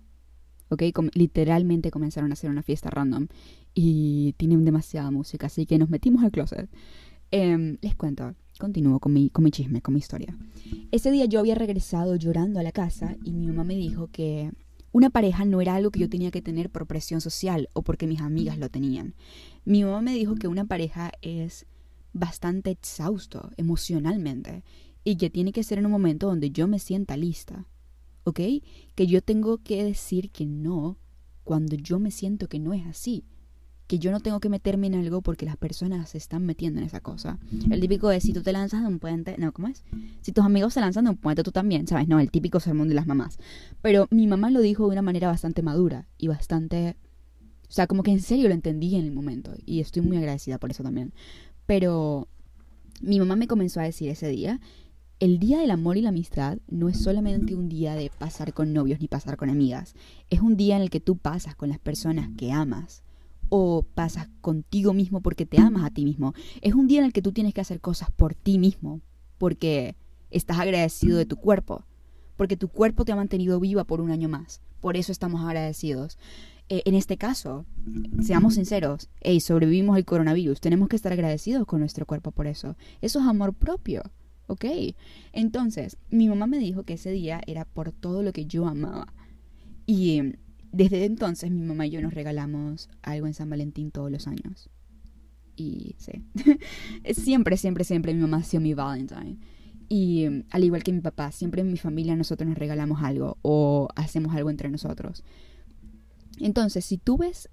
¿Ok? 0.69 0.81
literalmente 1.13 1.91
comenzaron 1.91 2.31
a 2.31 2.33
hacer 2.33 2.49
una 2.49 2.63
fiesta 2.63 2.89
random 2.89 3.27
y 3.75 4.33
tienen 4.37 4.65
demasiada 4.65 5.11
música, 5.11 5.45
así 5.45 5.67
que 5.67 5.77
nos 5.77 5.89
metimos 5.89 6.23
al 6.23 6.31
closet. 6.31 6.67
Em, 7.29 7.77
les 7.81 7.95
cuento, 7.95 8.33
continúo 8.59 8.99
con 8.99 9.13
mi, 9.13 9.29
con 9.29 9.43
mi 9.43 9.51
chisme, 9.51 9.81
con 9.81 9.93
mi 9.93 9.99
historia. 9.99 10.35
Ese 10.91 11.11
día 11.11 11.25
yo 11.25 11.39
había 11.39 11.53
regresado 11.55 12.15
llorando 12.15 12.59
a 12.59 12.63
la 12.63 12.71
casa 12.71 13.17
y 13.23 13.33
mi 13.33 13.45
mamá 13.47 13.63
me 13.63 13.75
dijo 13.75 14.07
que 14.11 14.51
una 14.91 15.09
pareja 15.09 15.43
no 15.43 15.59
era 15.59 15.75
algo 15.75 15.89
que 15.89 15.99
yo 15.99 16.09
tenía 16.09 16.29
que 16.29 16.43
tener 16.43 16.69
por 16.69 16.85
presión 16.85 17.19
social 17.19 17.69
o 17.73 17.81
porque 17.81 18.05
mis 18.05 18.21
amigas 18.21 18.59
lo 18.59 18.69
tenían. 18.69 19.15
Mi 19.65 19.83
mamá 19.83 20.01
me 20.01 20.13
dijo 20.13 20.35
que 20.35 20.47
una 20.47 20.65
pareja 20.65 21.11
es 21.23 21.65
bastante 22.13 22.71
exhausto 22.71 23.51
emocionalmente 23.57 24.63
y 25.03 25.17
que 25.17 25.29
tiene 25.29 25.51
que 25.51 25.63
ser 25.63 25.79
en 25.79 25.85
un 25.85 25.91
momento 25.91 26.27
donde 26.27 26.51
yo 26.51 26.67
me 26.67 26.79
sienta 26.79 27.17
lista, 27.17 27.67
¿ok? 28.23 28.39
Que 28.95 29.07
yo 29.07 29.21
tengo 29.21 29.57
que 29.57 29.83
decir 29.83 30.31
que 30.31 30.45
no 30.45 30.97
cuando 31.43 31.75
yo 31.75 31.99
me 31.99 32.11
siento 32.11 32.47
que 32.47 32.59
no 32.59 32.73
es 32.73 32.85
así. 32.85 33.25
Que 33.85 33.99
yo 33.99 34.11
no 34.11 34.21
tengo 34.21 34.39
que 34.39 34.47
meterme 34.47 34.87
en 34.87 34.95
algo 34.95 35.21
porque 35.21 35.45
las 35.45 35.57
personas 35.57 36.11
se 36.11 36.17
están 36.17 36.45
metiendo 36.45 36.79
en 36.79 36.85
esa 36.85 37.01
cosa. 37.01 37.37
El 37.69 37.81
típico 37.81 38.11
es 38.11 38.23
si 38.23 38.31
tú 38.31 38.41
te 38.41 38.53
lanzas 38.53 38.81
de 38.81 38.87
un 38.87 38.99
puente, 38.99 39.35
no, 39.37 39.51
¿cómo 39.51 39.67
es? 39.67 39.83
Si 40.21 40.31
tus 40.31 40.45
amigos 40.45 40.73
se 40.73 40.79
lanzan 40.79 41.03
de 41.03 41.11
un 41.11 41.17
puente, 41.17 41.43
tú 41.43 41.51
también, 41.51 41.85
¿sabes? 41.85 42.07
No, 42.07 42.19
el 42.19 42.31
típico 42.31 42.61
sermón 42.61 42.87
de 42.87 42.95
las 42.95 43.07
mamás. 43.07 43.37
Pero 43.81 44.07
mi 44.09 44.25
mamá 44.25 44.49
lo 44.51 44.61
dijo 44.61 44.85
de 44.85 44.93
una 44.93 45.01
manera 45.01 45.27
bastante 45.27 45.61
madura 45.61 46.07
y 46.17 46.27
bastante... 46.27 46.95
O 47.67 47.75
sea, 47.75 47.87
como 47.87 48.03
que 48.03 48.11
en 48.11 48.21
serio 48.21 48.47
lo 48.47 48.53
entendí 48.53 48.95
en 48.95 49.03
el 49.03 49.11
momento 49.11 49.53
y 49.65 49.81
estoy 49.81 50.01
muy 50.01 50.15
agradecida 50.15 50.59
por 50.59 50.71
eso 50.71 50.83
también. 50.83 51.13
Pero 51.65 52.27
mi 53.01 53.19
mamá 53.19 53.35
me 53.35 53.47
comenzó 53.47 53.79
a 53.79 53.83
decir 53.83 54.09
ese 54.09 54.27
día, 54.27 54.59
el 55.19 55.39
día 55.39 55.59
del 55.59 55.71
amor 55.71 55.97
y 55.97 56.01
la 56.01 56.09
amistad 56.09 56.57
no 56.67 56.89
es 56.89 56.97
solamente 56.97 57.55
un 57.55 57.69
día 57.69 57.95
de 57.95 58.09
pasar 58.09 58.53
con 58.53 58.73
novios 58.73 58.99
ni 58.99 59.07
pasar 59.07 59.37
con 59.37 59.49
amigas, 59.49 59.95
es 60.29 60.41
un 60.41 60.57
día 60.57 60.75
en 60.75 60.81
el 60.81 60.89
que 60.89 60.99
tú 60.99 61.17
pasas 61.17 61.55
con 61.55 61.69
las 61.69 61.79
personas 61.79 62.29
que 62.37 62.51
amas 62.51 63.03
o 63.49 63.85
pasas 63.95 64.29
contigo 64.41 64.93
mismo 64.93 65.21
porque 65.21 65.45
te 65.45 65.59
amas 65.59 65.85
a 65.85 65.91
ti 65.91 66.05
mismo. 66.05 66.33
Es 66.61 66.73
un 66.73 66.87
día 66.87 66.99
en 66.99 67.05
el 67.05 67.13
que 67.13 67.21
tú 67.21 67.31
tienes 67.31 67.53
que 67.53 67.61
hacer 67.61 67.79
cosas 67.79 68.09
por 68.11 68.35
ti 68.35 68.57
mismo 68.57 69.01
porque 69.37 69.95
estás 70.31 70.59
agradecido 70.59 71.17
de 71.17 71.25
tu 71.25 71.35
cuerpo, 71.37 71.83
porque 72.35 72.57
tu 72.57 72.67
cuerpo 72.67 73.05
te 73.05 73.11
ha 73.11 73.15
mantenido 73.15 73.59
viva 73.59 73.83
por 73.83 74.01
un 74.01 74.11
año 74.11 74.27
más. 74.27 74.61
Por 74.81 74.97
eso 74.97 75.11
estamos 75.11 75.41
agradecidos. 75.41 76.17
Eh, 76.69 76.81
en 76.85 76.95
este 76.95 77.17
caso, 77.17 77.65
seamos 78.21 78.55
sinceros, 78.55 79.09
hey, 79.21 79.39
sobrevivimos 79.39 79.95
al 79.95 80.05
coronavirus, 80.05 80.61
tenemos 80.61 80.87
que 80.87 80.95
estar 80.95 81.11
agradecidos 81.11 81.65
con 81.65 81.81
nuestro 81.81 82.05
cuerpo 82.05 82.31
por 82.31 82.47
eso. 82.47 82.77
Eso 83.01 83.19
es 83.19 83.25
amor 83.25 83.53
propio, 83.53 84.01
¿ok? 84.47 84.65
Entonces, 85.33 85.97
mi 86.09 86.29
mamá 86.29 86.47
me 86.47 86.59
dijo 86.59 86.83
que 86.83 86.93
ese 86.93 87.11
día 87.11 87.41
era 87.47 87.65
por 87.65 87.91
todo 87.91 88.23
lo 88.23 88.31
que 88.31 88.45
yo 88.45 88.67
amaba. 88.67 89.13
Y 89.85 90.17
em, 90.19 90.33
desde 90.71 91.05
entonces 91.05 91.51
mi 91.51 91.61
mamá 91.61 91.85
y 91.85 91.91
yo 91.91 92.01
nos 92.01 92.13
regalamos 92.13 92.89
algo 93.01 93.27
en 93.27 93.33
San 93.33 93.49
Valentín 93.49 93.91
todos 93.91 94.09
los 94.09 94.27
años. 94.27 94.69
Y 95.55 95.95
sí, 95.97 96.23
siempre, 97.13 97.57
siempre, 97.57 97.83
siempre 97.83 98.13
mi 98.13 98.21
mamá 98.21 98.37
ha 98.37 98.43
sido 98.43 98.61
mi 98.61 98.73
Valentine. 98.73 99.37
Y 99.89 100.23
em, 100.23 100.43
al 100.49 100.63
igual 100.63 100.83
que 100.83 100.93
mi 100.93 101.01
papá, 101.01 101.31
siempre 101.31 101.61
en 101.61 101.69
mi 101.71 101.77
familia 101.77 102.15
nosotros 102.15 102.47
nos 102.47 102.57
regalamos 102.57 103.03
algo 103.03 103.37
o 103.41 103.89
hacemos 103.95 104.33
algo 104.33 104.49
entre 104.49 104.69
nosotros. 104.69 105.23
Entonces, 106.39 106.85
si 106.85 106.97
tú 106.97 107.17
ves 107.17 107.49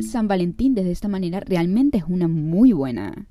San 0.00 0.28
Valentín 0.28 0.74
desde 0.74 0.92
esta 0.92 1.08
manera 1.08 1.40
realmente 1.40 1.98
es 1.98 2.04
una 2.08 2.28
muy 2.28 2.72
buena. 2.72 3.28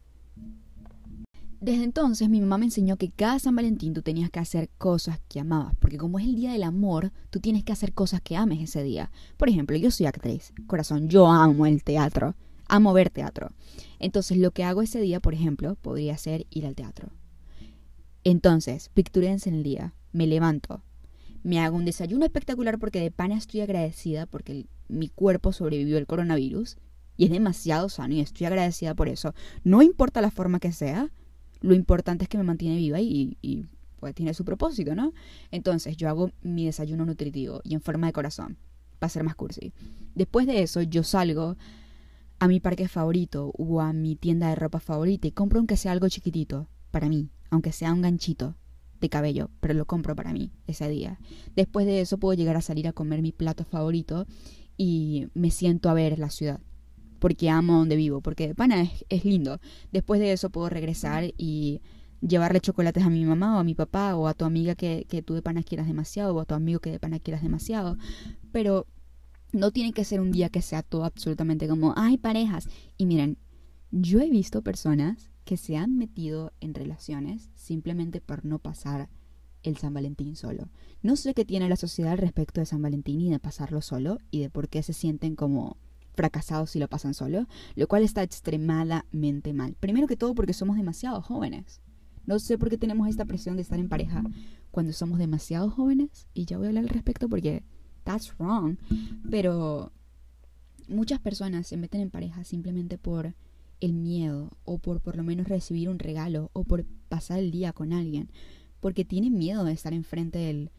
Desde 1.59 1.83
entonces 1.83 2.29
mi 2.29 2.41
mamá 2.41 2.57
me 2.57 2.65
enseñó 2.65 2.97
que 2.97 3.09
cada 3.09 3.39
San 3.39 3.55
Valentín 3.55 3.93
tú 3.93 4.01
tenías 4.01 4.29
que 4.29 4.39
hacer 4.39 4.69
cosas 4.77 5.21
que 5.29 5.39
amabas, 5.39 5.75
porque 5.79 5.97
como 5.97 6.19
es 6.19 6.25
el 6.25 6.35
día 6.35 6.51
del 6.51 6.63
amor, 6.63 7.13
tú 7.29 7.39
tienes 7.39 7.63
que 7.63 7.71
hacer 7.71 7.93
cosas 7.93 8.21
que 8.21 8.35
ames 8.35 8.61
ese 8.61 8.83
día. 8.83 9.11
Por 9.37 9.47
ejemplo, 9.47 9.77
yo 9.77 9.89
soy 9.89 10.05
actriz, 10.05 10.53
corazón, 10.67 11.07
yo 11.07 11.27
amo 11.27 11.65
el 11.65 11.83
teatro, 11.83 12.35
amo 12.67 12.91
ver 12.91 13.09
teatro. 13.09 13.51
Entonces 13.99 14.37
lo 14.37 14.51
que 14.51 14.65
hago 14.65 14.81
ese 14.81 14.99
día, 14.99 15.21
por 15.21 15.33
ejemplo, 15.33 15.75
podría 15.75 16.17
ser 16.17 16.45
ir 16.49 16.65
al 16.65 16.75
teatro. 16.75 17.11
Entonces, 18.25 18.89
picturense 18.93 19.49
en 19.49 19.55
el 19.55 19.63
día, 19.63 19.93
me 20.11 20.27
levanto, 20.27 20.83
me 21.43 21.59
hago 21.59 21.75
un 21.75 21.85
desayuno 21.85 22.25
espectacular 22.25 22.79
porque 22.79 23.01
de 23.01 23.11
pana 23.11 23.37
estoy 23.37 23.61
agradecida 23.61 24.25
porque 24.25 24.65
mi 24.87 25.09
cuerpo 25.09 25.51
sobrevivió 25.51 25.97
al 25.97 26.07
coronavirus 26.07 26.77
y 27.17 27.25
es 27.25 27.31
demasiado 27.31 27.89
sano 27.89 28.15
y 28.15 28.21
estoy 28.21 28.47
agradecida 28.47 28.95
por 28.95 29.09
eso. 29.09 29.33
No 29.63 29.81
importa 29.81 30.21
la 30.21 30.31
forma 30.31 30.59
que 30.59 30.71
sea, 30.71 31.11
lo 31.61 31.75
importante 31.75 32.23
es 32.23 32.29
que 32.29 32.37
me 32.37 32.43
mantiene 32.43 32.77
viva 32.77 32.99
y, 32.99 33.37
pues 33.99 34.15
tiene 34.15 34.33
su 34.33 34.43
propósito, 34.43 34.95
¿no? 34.95 35.13
Entonces 35.51 35.95
yo 35.95 36.09
hago 36.09 36.31
mi 36.41 36.65
desayuno 36.65 37.05
nutritivo 37.05 37.61
y 37.63 37.73
en 37.73 37.81
forma 37.81 38.07
de 38.07 38.13
corazón, 38.13 38.57
para 38.99 39.09
ser 39.09 39.23
más 39.23 39.35
cursi. 39.35 39.73
Después 40.15 40.47
de 40.47 40.61
eso 40.61 40.81
yo 40.81 41.03
salgo 41.03 41.57
a 42.39 42.47
mi 42.47 42.59
parque 42.59 42.87
favorito 42.87 43.53
o 43.57 43.81
a 43.81 43.93
mi 43.93 44.15
tienda 44.15 44.49
de 44.49 44.55
ropa 44.55 44.79
favorita 44.79 45.27
y 45.27 45.31
compro 45.31 45.59
aunque 45.59 45.77
sea 45.77 45.91
algo 45.91 46.09
chiquitito 46.09 46.67
para 46.91 47.07
mí, 47.07 47.29
aunque 47.49 47.71
sea 47.71 47.93
un 47.93 48.01
ganchito 48.01 48.55
de 49.03 49.09
cabello, 49.09 49.49
pero 49.59 49.73
lo 49.73 49.85
compro 49.85 50.15
para 50.15 50.33
mí 50.33 50.51
ese 50.67 50.89
día. 50.89 51.19
Después 51.55 51.85
de 51.85 52.01
eso 52.01 52.17
puedo 52.17 52.33
llegar 52.33 52.55
a 52.55 52.61
salir 52.61 52.87
a 52.87 52.93
comer 52.93 53.21
mi 53.21 53.31
plato 53.31 53.63
favorito 53.63 54.25
y 54.77 55.27
me 55.33 55.51
siento 55.51 55.89
a 55.89 55.93
ver 55.93 56.17
la 56.17 56.29
ciudad, 56.29 56.59
porque 57.19 57.49
amo 57.49 57.77
donde 57.77 57.95
vivo, 57.95 58.21
porque 58.21 58.55
pana 58.55 58.81
es, 58.81 59.05
es 59.09 59.25
lindo. 59.25 59.59
Después 59.91 60.19
de 60.19 60.31
eso 60.31 60.49
puedo 60.49 60.69
regresar 60.69 61.33
y 61.37 61.81
llevarle 62.21 62.61
chocolates 62.61 63.03
a 63.03 63.09
mi 63.09 63.25
mamá 63.25 63.57
o 63.57 63.59
a 63.59 63.63
mi 63.63 63.75
papá 63.75 64.15
o 64.15 64.27
a 64.27 64.33
tu 64.33 64.45
amiga 64.45 64.75
que, 64.75 65.05
que 65.09 65.21
tú 65.21 65.33
de 65.33 65.41
pana 65.41 65.63
quieras 65.63 65.87
demasiado 65.87 66.33
o 66.33 66.39
a 66.39 66.45
tu 66.45 66.55
amigo 66.55 66.79
que 66.79 66.91
de 66.91 66.99
pana 66.99 67.19
quieras 67.19 67.43
demasiado. 67.43 67.97
Pero 68.51 68.87
no 69.51 69.71
tiene 69.71 69.93
que 69.93 70.05
ser 70.05 70.19
un 70.19 70.31
día 70.31 70.49
que 70.49 70.61
sea 70.61 70.81
todo 70.81 71.05
absolutamente 71.05 71.67
como, 71.67 71.93
ay, 71.97 72.17
parejas. 72.17 72.67
Y 72.97 73.05
miren, 73.05 73.37
yo 73.91 74.19
he 74.19 74.29
visto 74.29 74.61
personas 74.61 75.32
que 75.45 75.57
se 75.57 75.77
han 75.77 75.97
metido 75.97 76.53
en 76.59 76.73
relaciones 76.73 77.49
simplemente 77.55 78.21
por 78.21 78.45
no 78.45 78.59
pasar 78.59 79.09
el 79.63 79.77
San 79.77 79.93
Valentín 79.93 80.35
solo. 80.35 80.69
No 81.01 81.15
sé 81.15 81.33
qué 81.33 81.45
tiene 81.45 81.69
la 81.69 81.75
sociedad 81.75 82.17
respecto 82.17 82.61
de 82.61 82.65
San 82.65 82.81
Valentín 82.81 83.21
y 83.21 83.29
de 83.29 83.39
pasarlo 83.39 83.81
solo 83.81 84.19
y 84.31 84.41
de 84.41 84.49
por 84.49 84.69
qué 84.69 84.83
se 84.83 84.93
sienten 84.93 85.35
como 85.35 85.77
fracasados 86.15 86.71
si 86.71 86.79
lo 86.79 86.87
pasan 86.87 87.13
solo, 87.13 87.47
lo 87.75 87.87
cual 87.87 88.03
está 88.03 88.23
extremadamente 88.23 89.53
mal. 89.53 89.75
Primero 89.79 90.07
que 90.07 90.17
todo 90.17 90.35
porque 90.35 90.53
somos 90.53 90.77
demasiado 90.77 91.21
jóvenes. 91.21 91.81
No 92.25 92.39
sé 92.39 92.57
por 92.57 92.69
qué 92.69 92.77
tenemos 92.77 93.07
esta 93.07 93.25
presión 93.25 93.55
de 93.55 93.63
estar 93.63 93.79
en 93.79 93.89
pareja 93.89 94.23
cuando 94.71 94.93
somos 94.93 95.19
demasiado 95.19 95.69
jóvenes 95.69 96.27
y 96.33 96.45
ya 96.45 96.57
voy 96.57 96.67
a 96.67 96.69
hablar 96.69 96.83
al 96.83 96.89
respecto 96.89 97.27
porque 97.27 97.63
that's 98.03 98.37
wrong. 98.37 98.77
Pero 99.29 99.91
muchas 100.87 101.19
personas 101.19 101.67
se 101.67 101.77
meten 101.77 102.01
en 102.01 102.11
pareja 102.11 102.43
simplemente 102.43 102.97
por 102.97 103.33
el 103.85 103.93
miedo 103.93 104.51
o 104.63 104.77
por 104.77 105.01
por 105.01 105.17
lo 105.17 105.23
menos 105.23 105.47
recibir 105.47 105.89
un 105.89 105.99
regalo 105.99 106.49
o 106.53 106.63
por 106.63 106.85
pasar 107.09 107.39
el 107.39 107.51
día 107.51 107.73
con 107.73 107.91
alguien, 107.91 108.29
porque 108.79 109.03
tienen 109.03 109.37
miedo 109.37 109.65
de 109.65 109.73
estar 109.73 109.93
enfrente 109.93 110.39
del, 110.39 110.71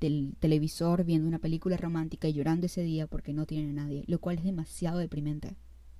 del 0.00 0.34
televisor 0.38 1.04
viendo 1.04 1.28
una 1.28 1.38
película 1.38 1.76
romántica 1.76 2.28
y 2.28 2.32
llorando 2.32 2.66
ese 2.66 2.82
día 2.82 3.06
porque 3.06 3.32
no 3.32 3.46
tienen 3.46 3.78
a 3.78 3.82
nadie, 3.82 4.04
lo 4.06 4.18
cual 4.18 4.38
es 4.38 4.44
demasiado 4.44 4.98
deprimente, 4.98 5.56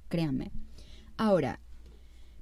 créanme. 0.09 0.51
Ahora, 1.17 1.61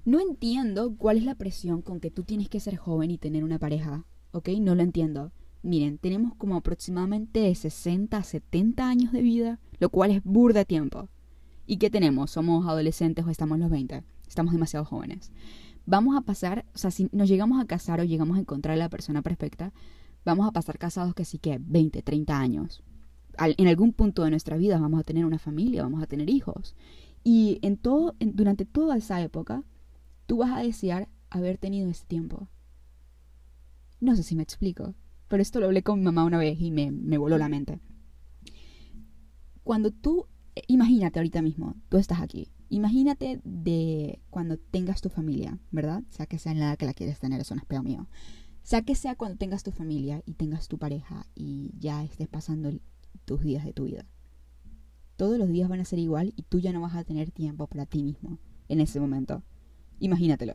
no 0.05 0.21
entiendo 0.21 0.95
cuál 0.97 1.17
es 1.17 1.25
la 1.25 1.35
presión 1.35 1.83
con 1.83 1.99
que 1.99 2.13
tú 2.13 2.23
tienes 2.23 2.49
que 2.49 2.61
ser 2.61 2.77
joven 2.77 3.11
y 3.11 3.19
tener 3.19 3.43
una 3.43 3.59
pareja, 3.59 4.05
¿ok? 4.31 4.51
No 4.61 4.77
lo 4.77 4.83
entiendo. 4.83 5.33
Miren, 5.63 5.99
tenemos 5.99 6.33
como 6.37 6.55
aproximadamente 6.55 7.41
de 7.41 7.55
60 7.57 8.17
a 8.17 8.23
70 8.23 8.89
años 8.89 9.11
de 9.11 9.23
vida, 9.23 9.59
lo 9.81 9.89
cual 9.91 10.13
es 10.13 10.23
burda 10.23 10.65
tiempo. 10.65 11.09
¿Y 11.67 11.79
qué 11.79 11.91
tenemos? 11.91 12.31
¿Somos 12.31 12.67
adolescentes 12.67 13.27
o 13.27 13.31
estamos 13.31 13.59
los 13.59 13.71
20? 13.71 14.05
Estamos 14.29 14.53
demasiado 14.53 14.85
jóvenes. 14.85 15.33
Vamos 15.85 16.17
a 16.17 16.21
pasar, 16.21 16.65
o 16.75 16.79
sea, 16.79 16.91
si 16.91 17.09
nos 17.13 17.29
llegamos 17.29 17.61
a 17.61 17.67
casar 17.67 18.01
o 18.01 18.05
llegamos 18.05 18.37
a 18.37 18.41
encontrar 18.41 18.75
a 18.75 18.79
la 18.79 18.89
persona 18.89 19.23
perfecta, 19.23 19.73
vamos 20.25 20.47
a 20.47 20.53
pasar 20.53 20.79
casados 20.79 21.15
que 21.15 21.25
sí 21.25 21.39
que 21.39 21.59
20, 21.61 22.03
30 22.03 22.39
años. 22.39 22.83
en 23.39 23.69
algún 23.69 23.93
punto 23.93 24.23
de 24.25 24.31
nuestra 24.31 24.57
vida 24.57 24.79
vamos 24.79 25.01
a 25.01 25.05
tener 25.05 25.25
una 25.25 25.39
familia, 25.39 25.83
vamos 25.83 26.03
a 26.03 26.07
tener 26.07 26.31
hijos. 26.31 26.77
Y 27.25 27.59
en 27.63 27.77
todo, 27.77 28.15
durante 28.21 28.65
toda 28.65 28.97
esa 28.97 29.21
época, 29.21 29.65
tú 30.27 30.39
vas 30.39 30.53
a 30.53 30.63
desear 30.63 31.09
haber 31.31 31.59
tenido 31.59 31.91
ese 31.91 32.07
tiempo. 32.07 32.49
No 34.01 34.15
sé 34.15 34.23
si 34.23 34.37
me 34.37 34.43
explico, 34.43 34.95
pero 35.29 35.43
esto 35.43 35.59
lo 35.59 35.67
hablé 35.67 35.83
con 35.83 35.99
mi 35.99 36.05
mamá 36.05 36.25
una 36.25 36.39
vez 36.39 36.61
y 36.61 36.71
me, 36.71 36.93
me 36.93 37.19
voló 37.19 37.39
la 37.39 37.49
mente. 37.49 37.81
Cuando 39.65 39.91
tú 39.91 40.27
imagínate 40.67 41.19
ahorita 41.19 41.43
mismo, 41.43 41.77
tú 41.89 41.99
estás 41.99 42.21
aquí. 42.21 42.51
Imagínate 42.69 43.41
de 43.45 44.21
cuando 44.31 44.59
tengas 44.59 45.01
tu 45.01 45.09
familia, 45.09 45.59
¿verdad? 45.71 46.03
Sea 46.11 46.27
que 46.27 46.39
sea 46.39 46.53
en 46.53 46.61
la 46.61 46.77
que 46.77 46.87
la 46.87 46.95
quieres 46.95 47.19
tener, 47.19 47.41
eso 47.41 47.55
no 47.55 47.61
es 47.61 47.67
peor 47.67 47.85
mío. 47.85 48.09
Sea 48.63 48.83
que 48.83 48.95
sea 48.95 49.15
cuando 49.15 49.39
tengas 49.39 49.63
tu 49.63 49.71
familia 49.71 50.23
y 50.27 50.35
tengas 50.35 50.69
tu 50.69 50.79
pareja 50.79 51.27
y 51.35 51.73
ya 51.79 52.03
estés 52.03 52.29
pasando 52.29 52.73
tus 53.25 53.43
días 53.43 53.65
de 53.65 53.73
tu 53.73 53.85
vida. 53.85 54.05
Todos 55.17 55.39
los 55.39 55.49
días 55.49 55.69
van 55.69 55.81
a 55.81 55.85
ser 55.85 55.99
igual 55.99 56.33
y 56.37 56.43
tú 56.43 56.59
ya 56.59 56.73
no 56.73 56.81
vas 56.81 56.97
a 56.97 57.05
tener 57.05 57.31
tiempo 57.31 57.67
para 57.69 57.87
ti 57.87 58.03
mismo 58.03 58.39
en 58.69 58.81
ese 58.81 58.99
momento. 58.99 59.43
Imagínatelo. 60.01 60.55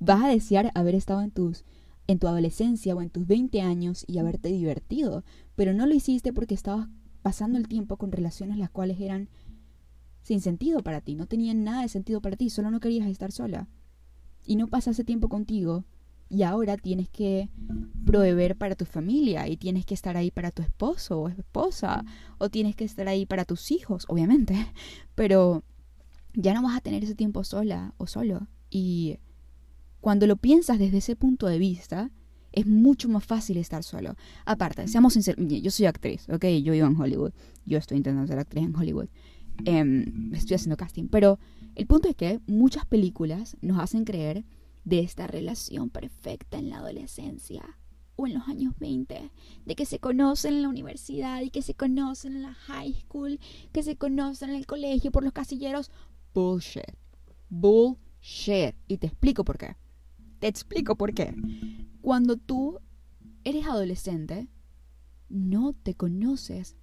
Vas 0.00 0.24
a 0.24 0.28
desear 0.28 0.72
haber 0.74 0.94
estado 0.94 1.22
en 1.22 1.30
tus 1.30 1.64
en 2.08 2.18
tu 2.18 2.26
adolescencia 2.26 2.94
o 2.94 3.00
en 3.00 3.10
tus 3.10 3.26
20 3.26 3.60
años 3.60 4.04
y 4.08 4.18
haberte 4.18 4.48
divertido, 4.48 5.24
pero 5.54 5.72
no 5.72 5.86
lo 5.86 5.94
hiciste 5.94 6.32
porque 6.32 6.54
estabas 6.54 6.88
pasando 7.22 7.58
el 7.58 7.68
tiempo 7.68 7.96
con 7.96 8.12
relaciones 8.12 8.58
las 8.58 8.70
cuales 8.70 9.00
eran 9.00 9.28
sin 10.22 10.40
sentido 10.40 10.82
para 10.82 11.00
ti, 11.00 11.14
no 11.14 11.26
tenían 11.26 11.64
nada 11.64 11.82
de 11.82 11.88
sentido 11.88 12.20
para 12.20 12.36
ti, 12.36 12.50
solo 12.50 12.70
no 12.70 12.80
querías 12.80 13.08
estar 13.08 13.32
sola. 13.32 13.68
Y 14.44 14.56
no 14.56 14.66
pasaste 14.66 15.04
tiempo 15.04 15.28
contigo 15.28 15.84
y 16.28 16.44
ahora 16.44 16.76
tienes 16.78 17.08
que 17.10 17.50
proveer 18.06 18.56
para 18.56 18.74
tu 18.74 18.86
familia 18.86 19.46
y 19.48 19.56
tienes 19.56 19.84
que 19.84 19.94
estar 19.94 20.16
ahí 20.16 20.30
para 20.30 20.50
tu 20.50 20.62
esposo 20.62 21.20
o 21.20 21.28
esposa 21.28 22.04
o 22.38 22.48
tienes 22.48 22.74
que 22.74 22.84
estar 22.84 23.06
ahí 23.06 23.26
para 23.26 23.44
tus 23.44 23.70
hijos, 23.70 24.06
obviamente, 24.08 24.54
pero 25.14 25.62
ya 26.32 26.54
no 26.54 26.62
vas 26.62 26.76
a 26.76 26.80
tener 26.80 27.04
ese 27.04 27.14
tiempo 27.14 27.44
sola 27.44 27.94
o 27.98 28.06
solo. 28.06 28.48
Y 28.70 29.18
cuando 30.00 30.26
lo 30.26 30.36
piensas 30.36 30.78
desde 30.78 30.98
ese 30.98 31.16
punto 31.16 31.46
de 31.46 31.58
vista, 31.58 32.10
es 32.52 32.66
mucho 32.66 33.08
más 33.08 33.24
fácil 33.24 33.56
estar 33.56 33.82
solo. 33.82 34.14
Aparte, 34.44 34.86
seamos 34.88 35.14
sinceros, 35.14 35.44
yo 35.48 35.70
soy 35.70 35.86
actriz, 35.86 36.28
¿ok? 36.28 36.44
Yo 36.62 36.72
vivo 36.72 36.86
en 36.86 37.00
Hollywood, 37.00 37.32
yo 37.64 37.78
estoy 37.78 37.98
intentando 37.98 38.26
ser 38.26 38.38
actriz 38.38 38.64
en 38.64 38.76
Hollywood, 38.76 39.08
em, 39.64 40.32
estoy 40.34 40.56
haciendo 40.56 40.76
casting, 40.76 41.08
pero 41.08 41.38
el 41.74 41.86
punto 41.86 42.08
es 42.08 42.16
que 42.16 42.40
muchas 42.46 42.86
películas 42.86 43.56
nos 43.60 43.78
hacen 43.78 44.04
creer 44.04 44.44
de 44.84 45.00
esta 45.00 45.26
relación 45.26 45.90
perfecta 45.90 46.58
en 46.58 46.70
la 46.70 46.78
adolescencia 46.78 47.62
o 48.16 48.26
en 48.26 48.34
los 48.34 48.48
años 48.48 48.74
20, 48.78 49.30
de 49.64 49.74
que 49.74 49.86
se 49.86 49.98
conocen 49.98 50.54
en 50.54 50.62
la 50.62 50.68
universidad 50.68 51.40
y 51.40 51.50
que 51.50 51.62
se 51.62 51.74
conocen 51.74 52.36
en 52.36 52.42
la 52.42 52.54
high 52.54 52.92
school, 52.94 53.40
que 53.72 53.82
se 53.82 53.96
conocen 53.96 54.50
en 54.50 54.56
el 54.56 54.66
colegio 54.66 55.10
por 55.10 55.24
los 55.24 55.32
casilleros. 55.32 55.90
Bullshit. 56.34 56.96
Bullshit. 57.48 58.74
Y 58.86 58.98
te 58.98 59.06
explico 59.06 59.44
por 59.44 59.56
qué. 59.56 59.76
Te 60.40 60.48
explico 60.48 60.96
por 60.96 61.14
qué. 61.14 61.34
Cuando 62.02 62.36
tú 62.36 62.80
eres 63.44 63.64
adolescente, 63.66 64.48
no 65.28 65.72
te 65.72 65.94
conoces 65.94 66.76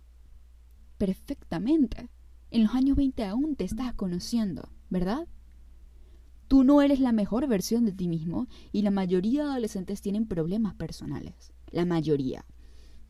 perfectamente. 0.98 2.10
En 2.52 2.64
los 2.64 2.74
años 2.74 2.96
20 2.96 3.26
aún 3.26 3.58
te 3.58 3.66
estás 3.66 3.94
conociendo, 3.94 4.70
¿verdad? 4.90 5.28
Tú 6.48 6.64
no 6.64 6.82
eres 6.82 7.02
la 7.02 7.12
mejor 7.12 7.48
versión 7.48 7.86
de 7.86 7.92
ti 7.92 8.08
mismo 8.08 8.48
y 8.72 8.82
la 8.82 8.92
mayoría 8.92 9.44
de 9.44 9.50
adolescentes 9.52 10.02
tienen 10.02 10.26
problemas 10.26 10.74
personales. 10.76 11.52
La 11.70 11.86
mayoría. 11.86 12.46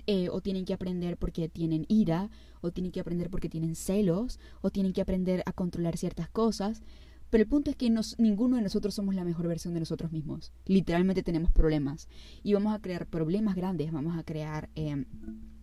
Eh, 0.08 0.30
o 0.30 0.42
tienen 0.42 0.66
que 0.66 0.74
aprender 0.74 1.16
porque 1.16 1.48
tienen 1.48 1.86
ira, 1.88 2.32
o 2.62 2.72
tienen 2.72 2.92
que 2.92 3.00
aprender 3.00 3.30
porque 3.30 3.50
tienen 3.50 3.76
celos, 3.76 4.40
o 4.62 4.72
tienen 4.72 4.94
que 4.94 5.02
aprender 5.02 5.44
a 5.46 5.54
controlar 5.54 5.96
ciertas 5.96 6.28
cosas. 6.28 6.82
Pero 7.30 7.44
el 7.44 7.48
punto 7.48 7.70
es 7.70 7.76
que 7.76 7.94
ninguno 8.18 8.56
de 8.56 8.64
nosotros 8.64 8.96
somos 8.96 9.14
la 9.14 9.24
mejor 9.24 9.48
versión 9.48 9.74
de 9.74 9.80
nosotros 9.80 10.12
mismos. 10.12 10.52
Literalmente 10.66 11.22
tenemos 11.22 11.52
problemas. 11.52 12.08
Y 12.44 12.54
vamos 12.54 12.74
a 12.74 12.80
crear 12.80 13.06
problemas 13.06 13.56
grandes, 13.56 13.92
vamos 13.92 14.18
a 14.18 14.24
crear 14.24 14.70
em, 14.76 15.06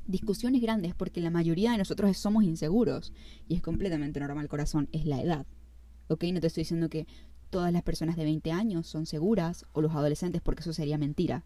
discusiones 0.07 0.63
grandes 0.63 0.95
porque 0.95 1.21
la 1.21 1.31
mayoría 1.31 1.73
de 1.73 1.79
nosotros 1.79 2.17
somos 2.17 2.45
inseguros. 2.45 3.13
Y 3.49 3.57
es 3.57 3.63
completamente 3.63 4.21
normal, 4.21 4.49
corazón, 4.49 4.89
es 4.93 5.07
la 5.07 5.21
edad. 5.21 5.47
¿Ok? 6.09 6.25
No 6.33 6.41
te 6.41 6.47
estoy 6.47 6.63
diciendo 6.63 6.89
que 6.89 7.07
todas 7.51 7.73
las 7.73 7.83
personas 7.83 8.17
de 8.17 8.25
20 8.25 8.53
años 8.53 8.87
son 8.87 9.07
seguras 9.07 9.67
o 9.73 9.81
los 9.81 9.93
adolescentes 9.93 10.43
porque 10.43 10.61
eso 10.61 10.73
sería 10.73 10.99
mentira. 10.99 11.45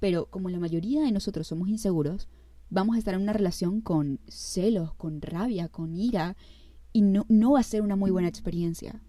Pero 0.00 0.26
como 0.26 0.50
la 0.50 0.58
mayoría 0.58 1.02
de 1.02 1.12
nosotros 1.12 1.46
somos 1.46 1.68
inseguros, 1.68 2.28
vamos 2.68 2.96
a 2.96 2.98
estar 2.98 3.14
en 3.14 3.22
una 3.22 3.32
relación 3.32 3.80
con 3.80 4.20
celos, 4.28 4.92
con 4.94 5.22
rabia, 5.22 5.68
con 5.68 5.96
ira 5.96 6.36
y 6.92 7.00
no, 7.00 7.24
no 7.28 7.52
va 7.52 7.60
a 7.60 7.62
ser 7.62 7.80
una 7.80 7.96
muy 7.96 8.10
buena 8.10 8.28
experiencia. 8.28 9.00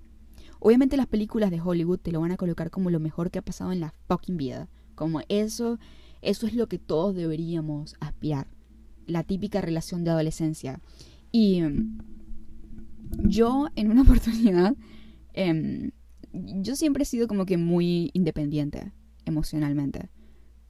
Obviamente 0.60 0.98
las 0.98 1.08
películas 1.08 1.52
de 1.52 1.62
Hollywood 1.62 2.00
te 2.00 2.12
lo 2.12 2.22
van 2.22 2.32
a 2.32 2.38
colocar 2.38 2.70
como 2.70 2.90
lo 2.90 3.00
mejor 3.00 3.32
que 3.32 3.40
ha 3.40 3.44
pasado 3.44 3.72
en 3.72 3.80
la 3.80 3.94
fucking 4.08 4.38
vida. 4.38 4.70
Como 4.96 5.22
eso, 5.30 5.80
eso 6.22 6.48
es 6.48 6.54
lo 6.54 6.68
que 6.68 6.80
todos 6.80 7.16
deberíamos 7.16 7.96
aspirar. 8.00 8.48
La 9.06 9.24
típica 9.24 9.62
relación 9.62 10.04
de 10.04 10.12
adolescencia. 10.12 10.82
Y 11.32 11.62
mm, 11.62 11.98
yo 13.24 13.68
en 13.76 13.92
una 13.92 14.02
oportunidad, 14.04 14.76
em, 15.34 15.92
yo 16.34 16.76
siempre 16.76 17.04
he 17.04 17.06
sido 17.06 17.28
como 17.28 17.46
que 17.46 17.58
muy 17.58 18.12
independiente 18.14 18.92
emocionalmente. 19.26 20.10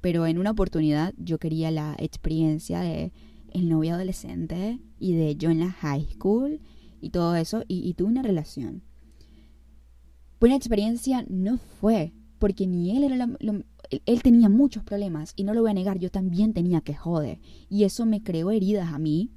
Pero 0.02 0.28
en 0.28 0.38
una 0.38 0.52
oportunidad 0.52 1.14
yo 1.18 1.40
quería 1.40 1.72
la 1.72 1.96
experiencia 1.98 2.82
de 2.82 3.12
el 3.52 3.70
novio 3.70 3.96
adolescente 3.96 4.80
y 5.00 5.14
de 5.14 5.36
yo 5.36 5.50
en 5.50 5.60
la 5.60 5.72
high 5.72 6.06
school 6.14 6.60
y 7.02 7.12
todo 7.12 7.36
eso, 7.36 7.64
y, 7.68 7.94
tuve 7.94 8.10
una 8.10 8.24
relación. 8.24 8.84
Buena 10.40 10.56
experiencia 10.56 11.26
no 11.30 11.58
fue, 11.58 12.14
porque 12.38 12.68
ni 12.68 12.96
él 12.96 13.04
era 13.04 13.28
él 14.06 14.22
tenía 14.22 14.50
muchos 14.50 14.84
problemas, 14.84 15.34
y 15.36 15.44
no 15.44 15.54
lo 15.54 15.62
voy 15.62 15.72
a 15.72 15.74
negar, 15.74 15.98
yo 15.98 16.12
también 16.12 16.54
tenía 16.54 16.82
que 16.82 16.94
joder, 16.94 17.40
y 17.70 17.86
eso 17.86 18.06
me 18.06 18.22
creó 18.22 18.52
heridas 18.52 18.94
a 18.94 19.00
mí, 19.00 19.32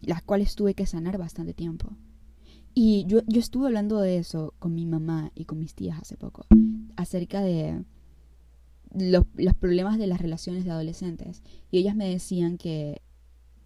las 0.00 0.22
cuales 0.22 0.54
tuve 0.54 0.74
que 0.74 0.86
sanar 0.86 1.18
bastante 1.18 1.54
tiempo. 1.54 1.96
Y 2.72 3.04
yo, 3.06 3.20
yo 3.26 3.40
estuve 3.40 3.66
hablando 3.66 3.98
de 4.00 4.18
eso 4.18 4.54
con 4.58 4.74
mi 4.74 4.86
mamá 4.86 5.32
y 5.34 5.44
con 5.44 5.58
mis 5.58 5.74
tías 5.74 5.98
hace 5.98 6.16
poco, 6.16 6.46
acerca 6.96 7.40
de 7.40 7.84
los, 8.94 9.24
los 9.34 9.54
problemas 9.54 9.98
de 9.98 10.06
las 10.06 10.20
relaciones 10.20 10.64
de 10.64 10.70
adolescentes, 10.70 11.42
y 11.70 11.78
ellas 11.78 11.96
me 11.96 12.08
decían 12.08 12.58
que 12.58 13.02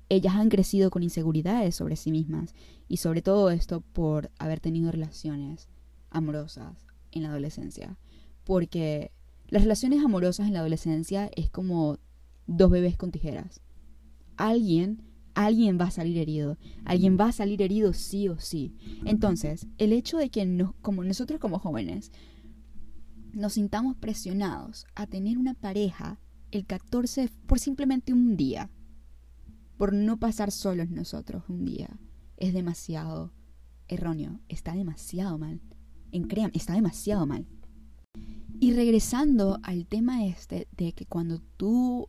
ellas 0.08 0.34
han 0.34 0.48
crecido 0.48 0.90
con 0.90 1.02
inseguridades 1.04 1.76
sobre 1.76 1.94
sí 1.94 2.10
mismas 2.10 2.54
y 2.88 2.96
sobre 2.96 3.22
todo 3.22 3.50
esto 3.50 3.80
por 3.80 4.32
haber 4.38 4.58
tenido 4.58 4.90
relaciones 4.90 5.68
amorosas 6.10 6.86
en 7.12 7.22
la 7.22 7.30
adolescencia. 7.30 7.98
Porque 8.44 9.12
las 9.48 9.62
relaciones 9.62 10.04
amorosas 10.04 10.46
en 10.46 10.52
la 10.52 10.60
adolescencia 10.60 11.30
es 11.36 11.50
como 11.50 11.98
dos 12.46 12.70
bebés 12.70 12.96
con 12.96 13.10
tijeras. 13.10 13.60
Alguien, 14.36 15.02
alguien 15.34 15.78
va 15.80 15.86
a 15.86 15.90
salir 15.90 16.18
herido. 16.18 16.58
Alguien 16.84 17.16
va 17.18 17.26
a 17.26 17.32
salir 17.32 17.62
herido 17.62 17.92
sí 17.92 18.28
o 18.28 18.38
sí. 18.38 18.76
Entonces, 19.04 19.66
el 19.78 19.92
hecho 19.92 20.18
de 20.18 20.30
que 20.30 20.46
nos, 20.46 20.74
como 20.82 21.04
nosotros 21.04 21.40
como 21.40 21.58
jóvenes 21.58 22.12
nos 23.32 23.54
sintamos 23.54 23.96
presionados 23.96 24.86
a 24.94 25.06
tener 25.06 25.38
una 25.38 25.54
pareja 25.54 26.20
el 26.50 26.66
14 26.66 27.30
por 27.46 27.58
simplemente 27.58 28.12
un 28.12 28.36
día, 28.36 28.70
por 29.76 29.92
no 29.92 30.18
pasar 30.18 30.50
solos 30.50 30.90
nosotros 30.90 31.44
un 31.48 31.64
día. 31.64 31.98
Es 32.36 32.52
demasiado 32.52 33.32
erróneo, 33.88 34.40
está 34.48 34.74
demasiado 34.74 35.38
mal. 35.38 35.60
En 36.12 36.24
crean, 36.24 36.50
está 36.54 36.74
demasiado 36.74 37.26
mal. 37.26 37.46
Y 38.58 38.72
regresando 38.72 39.58
al 39.62 39.86
tema 39.86 40.26
este 40.26 40.68
de 40.76 40.92
que 40.92 41.06
cuando 41.06 41.40
tú 41.56 42.08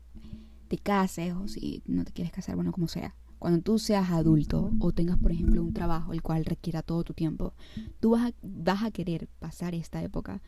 te 0.68 0.78
cases 0.78 1.34
o 1.34 1.48
si 1.48 1.82
no 1.86 2.04
te 2.04 2.12
quieres 2.12 2.34
casar, 2.34 2.56
bueno, 2.56 2.72
como 2.72 2.88
sea, 2.88 3.16
cuando 3.40 3.62
tú 3.62 3.80
seas 3.80 4.12
adulto 4.12 4.72
o 4.80 4.92
tengas, 4.92 5.18
por 5.18 5.32
ejemplo, 5.32 5.64
un 5.64 5.74
trabajo 5.74 6.14
el 6.14 6.22
cual 6.22 6.46
requiera 6.46 6.84
todo 6.84 7.04
tu 7.04 7.14
tiempo, 7.14 7.54
tú 8.00 8.12
vas 8.12 8.30
a, 8.30 8.34
vas 8.44 8.84
a 8.84 8.92
querer 8.92 9.28
pasar 9.40 9.74
esta 9.74 10.04
época 10.04 10.42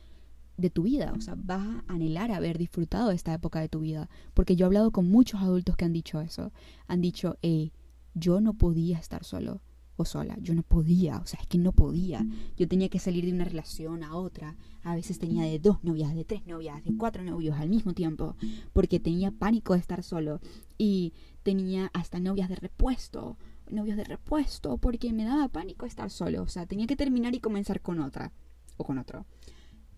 de 0.58 0.70
tu 0.70 0.84
vida, 0.84 1.14
o 1.18 1.22
sea, 1.22 1.36
vas 1.36 1.66
a 1.66 1.84
anhelar 1.88 2.32
haber 2.32 2.58
disfrutado 2.58 3.12
esta 3.12 3.34
época 3.34 3.62
de 3.62 3.70
tu 3.70 3.80
vida, 3.80 4.10
porque 4.34 4.56
yo 4.56 4.66
he 4.66 4.68
hablado 4.68 4.92
con 4.92 5.10
muchos 5.10 5.42
adultos 5.42 5.76
que 5.76 5.86
han 5.86 5.94
dicho 5.94 6.22
eso, 6.22 6.52
han 6.88 7.02
dicho, 7.02 7.38
hey, 7.42 7.74
yo 8.14 8.42
no 8.42 8.54
podía 8.54 9.00
estar 9.00 9.24
solo 9.24 9.62
o 9.96 10.06
sola, 10.06 10.38
yo 10.42 10.54
no 10.56 10.64
podía, 10.64 11.18
o 11.18 11.26
sea, 11.26 11.40
es 11.40 11.48
que 11.48 11.58
no 11.58 11.72
podía, 11.72 12.26
yo 12.58 12.68
tenía 12.68 12.90
que 12.90 13.00
salir 13.00 13.26
de 13.26 13.34
una 13.34 13.46
relación 13.46 14.04
a 14.04 14.16
otra, 14.16 14.56
a 14.84 14.96
veces 14.96 15.20
tenía 15.20 15.44
de 15.44 15.60
dos 15.60 15.84
novias, 15.84 16.14
de 16.16 16.26
tres 16.26 16.46
novias, 16.46 16.84
de 16.84 16.96
cuatro 16.98 17.24
novios 17.24 17.58
al 17.58 17.70
mismo 17.70 17.94
tiempo, 17.94 18.36
porque 18.74 19.00
tenía 19.00 19.32
pánico 19.32 19.74
de 19.74 19.80
estar 19.80 20.04
solo. 20.04 20.42
Y 20.78 21.14
tenía 21.44 21.90
hasta 21.94 22.20
novias 22.20 22.50
de 22.50 22.56
repuesto, 22.56 23.38
novios 23.70 23.98
de 23.98 24.04
repuesto, 24.04 24.78
porque 24.78 25.14
me 25.14 25.26
daba 25.26 25.48
pánico 25.48 25.86
estar 25.86 26.10
solo, 26.10 26.44
o 26.44 26.48
sea, 26.48 26.66
tenía 26.66 26.88
que 26.88 26.96
terminar 26.96 27.34
y 27.36 27.40
comenzar 27.40 27.82
con 27.82 28.00
otra 28.00 28.34
o 28.78 28.84
con 28.84 28.98
otro. 28.98 29.26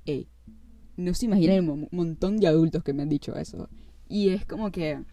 Ey, 0.05 0.27
no 0.97 1.13
se 1.13 1.25
imaginan 1.25 1.69
un 1.69 1.87
montón 1.91 2.37
de 2.37 2.47
adultos 2.47 2.83
que 2.83 2.93
me 2.93 3.03
han 3.03 3.09
dicho 3.09 3.35
eso. 3.35 3.69
Y 4.07 4.29
es 4.29 4.45
como 4.45 4.71
que 4.71 5.03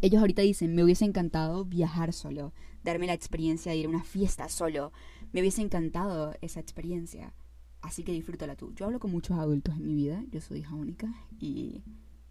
ellos 0.00 0.20
ahorita 0.20 0.42
dicen, 0.42 0.74
me 0.74 0.84
hubiese 0.84 1.04
encantado 1.04 1.64
viajar 1.64 2.12
solo, 2.12 2.52
darme 2.84 3.06
la 3.06 3.14
experiencia 3.14 3.72
de 3.72 3.78
ir 3.78 3.86
a 3.86 3.90
una 3.90 4.04
fiesta 4.04 4.48
solo. 4.48 4.92
Me 5.32 5.40
hubiese 5.40 5.62
encantado 5.62 6.34
esa 6.40 6.60
experiencia. 6.60 7.34
Así 7.82 8.02
que 8.02 8.12
disfrútala 8.12 8.56
tú. 8.56 8.72
Yo 8.74 8.86
hablo 8.86 8.98
con 8.98 9.10
muchos 9.10 9.38
adultos 9.38 9.76
en 9.76 9.86
mi 9.86 9.94
vida, 9.94 10.24
yo 10.30 10.40
soy 10.40 10.60
hija 10.60 10.74
única 10.74 11.12
y 11.38 11.82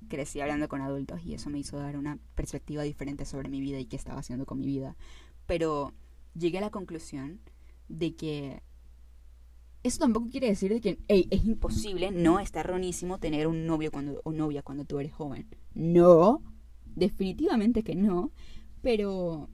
crecí 0.10 0.40
hablando 0.40 0.68
con 0.68 0.82
adultos 0.82 1.22
y 1.24 1.34
eso 1.34 1.50
me 1.50 1.60
hizo 1.60 1.78
dar 1.78 1.98
una 1.98 2.20
perspectiva 2.36 2.84
diferente 2.84 3.26
sobre 3.26 3.50
mi 3.50 3.60
vida 3.60 3.80
y 3.80 3.86
qué 3.86 3.96
estaba 3.96 4.20
haciendo 4.20 4.46
con 4.46 4.60
mi 4.60 4.66
vida. 4.66 4.96
Pero 5.46 5.94
llegué 6.34 6.58
a 6.58 6.62
la 6.62 6.72
conclusión 6.72 7.40
de 7.88 8.16
que 8.16 8.64
eso 9.84 10.00
tampoco 10.00 10.30
quiere 10.30 10.48
decir 10.48 10.74
de 10.74 10.82
que 10.82 11.00
es 11.08 11.46
imposible, 11.46 12.12
no, 12.12 12.40
está 12.40 12.62
erronísimo 12.62 13.20
tener 13.20 13.46
un 13.46 13.68
novio 13.68 13.92
cuando, 13.92 14.20
o 14.24 14.32
novia 14.32 14.64
cuando 14.64 14.84
tú 14.84 15.00
eres 15.00 15.14
joven. 15.14 15.48
No, 15.76 16.42
definitivamente 16.96 17.84
que 17.84 17.96
no, 17.96 18.32
pero 18.82 19.50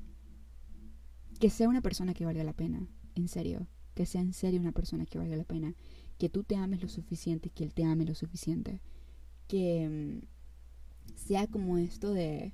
que 1.39 1.49
sea 1.49 1.69
una 1.69 1.81
persona 1.81 2.13
que 2.13 2.25
valga 2.25 2.43
la 2.43 2.53
pena, 2.53 2.87
en 3.15 3.27
serio, 3.27 3.67
que 3.95 4.05
sea 4.05 4.21
en 4.21 4.33
serio 4.33 4.59
una 4.59 4.71
persona 4.71 5.05
que 5.05 5.17
valga 5.17 5.35
la 5.35 5.43
pena, 5.43 5.75
que 6.17 6.29
tú 6.29 6.43
te 6.43 6.55
ames 6.55 6.81
lo 6.81 6.87
suficiente, 6.87 7.49
que 7.49 7.63
él 7.63 7.73
te 7.73 7.83
ame 7.83 8.05
lo 8.05 8.13
suficiente, 8.13 8.79
que 9.47 9.89
mm, 9.89 11.15
sea 11.15 11.47
como 11.47 11.77
esto 11.77 12.13
de 12.13 12.53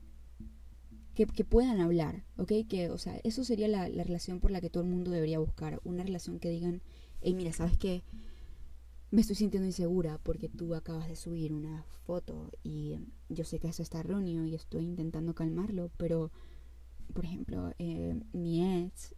que, 1.14 1.26
que, 1.26 1.44
puedan 1.44 1.80
hablar, 1.82 2.24
¿ok? 2.38 2.54
Que, 2.70 2.90
o 2.90 2.98
sea, 2.98 3.20
eso 3.24 3.44
sería 3.44 3.68
la, 3.68 3.90
la 3.90 4.04
relación 4.04 4.40
por 4.40 4.52
la 4.52 4.62
que 4.62 4.70
todo 4.70 4.84
el 4.84 4.90
mundo 4.90 5.12
debería 5.12 5.40
buscar, 5.40 5.82
una 5.84 6.04
relación 6.04 6.40
que 6.40 6.50
digan, 6.50 6.82
hey, 7.22 7.34
mira, 7.34 7.52
¿sabes 7.54 7.76
qué? 7.78 8.04
Me 9.10 9.22
estoy 9.22 9.38
sintiendo 9.38 9.66
insegura 9.66 10.18
porque 10.18 10.50
tú 10.50 10.76
acabas 10.76 11.08
de 11.08 11.16
subir 11.16 11.54
una 11.54 11.86
foto 12.06 12.52
y 12.62 13.00
yo 13.30 13.46
sé 13.46 13.58
que 13.58 13.70
eso 13.70 13.82
está 13.82 14.02
erróneo 14.02 14.44
y 14.46 14.54
estoy 14.54 14.84
intentando 14.84 15.34
calmarlo, 15.34 15.92
pero, 15.96 16.30
por 17.14 17.24
ejemplo, 17.24 17.72
eh, 17.80 18.20
mi 18.34 18.84
ex 18.84 19.16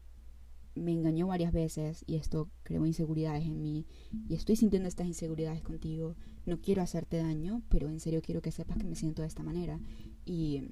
me 0.76 0.92
engañó 0.92 1.26
varias 1.26 1.52
veces 1.52 2.04
y 2.06 2.18
esto 2.18 2.52
creó 2.62 2.86
inseguridades 2.86 3.48
en 3.48 3.64
mí 3.64 3.88
y 4.28 4.36
estoy 4.36 4.58
sintiendo 4.58 4.88
estas 4.88 5.08
inseguridades 5.08 5.64
contigo. 5.64 6.16
No 6.46 6.62
quiero 6.62 6.84
hacerte 6.84 7.18
daño, 7.18 7.64
pero 7.68 7.90
en 7.90 8.00
serio 8.00 8.22
quiero 8.22 8.44
que 8.44 8.52
sepas 8.52 8.78
que 8.78 8.86
me 8.86 8.96
siento 8.96 9.24
de 9.24 9.28
esta 9.28 9.42
manera 9.42 9.80
y 10.24 10.72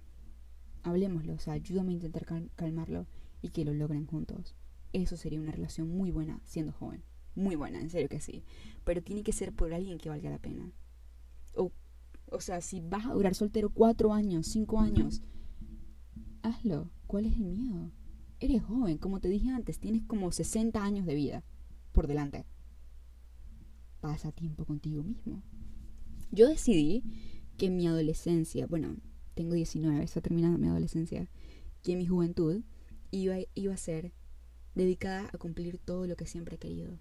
hablemoslo, 0.84 1.34
o 1.34 1.40
sea, 1.40 1.54
ayúdame 1.54 1.90
a 1.90 1.96
intentar 1.96 2.52
calmarlo 2.56 3.08
y 3.42 3.50
que 3.50 3.66
lo 3.66 3.74
logren 3.74 4.06
juntos. 4.06 4.56
Eso 4.94 5.18
sería 5.18 5.42
una 5.42 5.52
relación 5.52 5.90
muy 5.90 6.12
buena 6.12 6.40
siendo 6.44 6.72
joven 6.72 7.04
muy 7.38 7.56
buena, 7.56 7.80
en 7.80 7.90
serio 7.90 8.10
que 8.10 8.20
sí. 8.20 8.44
Pero 8.84 9.02
tiene 9.02 9.24
que 9.24 9.32
ser 9.32 9.54
por 9.54 9.74
alguien 9.74 9.98
que 10.00 10.10
valga 10.10 10.30
la 10.30 10.40
pena. 10.40 10.74
O, 11.54 11.72
o 12.32 12.42
sea, 12.42 12.62
si 12.62 12.82
vas 12.82 13.06
a 13.06 13.14
durar 13.14 13.36
soltero 13.36 13.70
cuatro 13.70 14.14
años, 14.14 14.48
cinco 14.48 14.80
años, 14.80 15.22
hazlo. 16.42 16.90
¿Cuál 17.06 17.26
es 17.26 17.38
el 17.38 17.46
miedo? 17.46 17.92
Eres 18.40 18.64
joven, 18.64 18.98
como 18.98 19.20
te 19.20 19.30
dije 19.30 19.50
antes, 19.50 19.80
tienes 19.80 20.04
como 20.04 20.32
60 20.32 20.84
años 20.84 21.06
de 21.06 21.16
vida 21.16 21.44
por 21.94 22.08
delante. 22.08 22.46
Pasa 24.02 24.32
tiempo 24.32 24.66
contigo 24.66 25.04
mismo. 25.04 25.42
Yo 26.32 26.48
decidí 26.48 27.04
que 27.58 27.70
mi 27.70 27.88
adolescencia, 27.88 28.68
bueno, 28.68 28.98
tengo 29.34 29.54
19, 29.54 30.04
está 30.04 30.22
terminando 30.22 30.58
mi 30.58 30.68
adolescencia, 30.68 31.30
que 31.82 31.96
mi 31.96 32.06
juventud 32.06 32.64
iba, 33.12 33.38
iba 33.56 33.74
a 33.74 33.78
ser 33.78 34.12
dedicada 34.76 35.30
a 35.34 35.38
cumplir 35.38 35.80
todo 35.80 36.06
lo 36.06 36.16
que 36.16 36.26
siempre 36.26 36.56
he 36.56 36.60
querido 36.60 37.00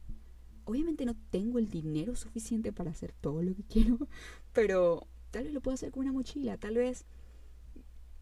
obviamente 0.66 1.06
no 1.06 1.16
tengo 1.30 1.58
el 1.58 1.70
dinero 1.70 2.14
suficiente 2.14 2.72
para 2.72 2.90
hacer 2.90 3.12
todo 3.12 3.42
lo 3.42 3.54
que 3.54 3.64
quiero, 3.64 3.98
pero 4.52 5.06
tal 5.30 5.44
vez 5.44 5.54
lo 5.54 5.62
puedo 5.62 5.74
hacer 5.74 5.90
con 5.90 6.02
una 6.02 6.12
mochila, 6.12 6.58
tal 6.58 6.74
vez 6.74 7.06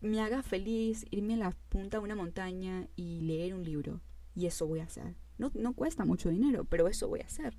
me 0.01 0.21
haga 0.21 0.43
feliz 0.43 1.07
irme 1.11 1.35
a 1.35 1.39
la 1.39 1.51
punta 1.71 1.99
de 1.99 2.05
una 2.05 2.15
montaña 2.15 2.89
y 2.95 3.21
leer 3.23 3.55
un 3.55 3.65
libro. 3.65 4.03
Y 4.35 4.47
eso 4.47 4.67
voy 4.67 4.81
a 4.81 4.85
hacer. 4.85 5.17
No, 5.39 5.51
no 5.55 5.73
cuesta 5.73 6.05
mucho 6.05 6.29
dinero, 6.29 6.65
pero 6.65 6.89
eso 6.89 7.09
voy 7.09 7.21
a 7.21 7.27
hacer. 7.27 7.57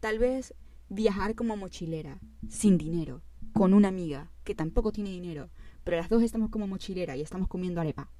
Tal 0.00 0.18
vez 0.18 0.54
viajar 0.88 1.34
como 1.34 1.56
mochilera, 1.56 2.20
sin 2.48 2.78
dinero, 2.78 3.22
con 3.52 3.74
una 3.74 3.88
amiga 3.88 4.30
que 4.44 4.54
tampoco 4.54 4.90
tiene 4.90 5.10
dinero, 5.10 5.50
pero 5.84 5.98
las 5.98 6.08
dos 6.08 6.22
estamos 6.22 6.50
como 6.50 6.66
mochilera 6.66 7.16
y 7.16 7.20
estamos 7.20 7.48
comiendo 7.48 7.80
arepa. 7.80 8.10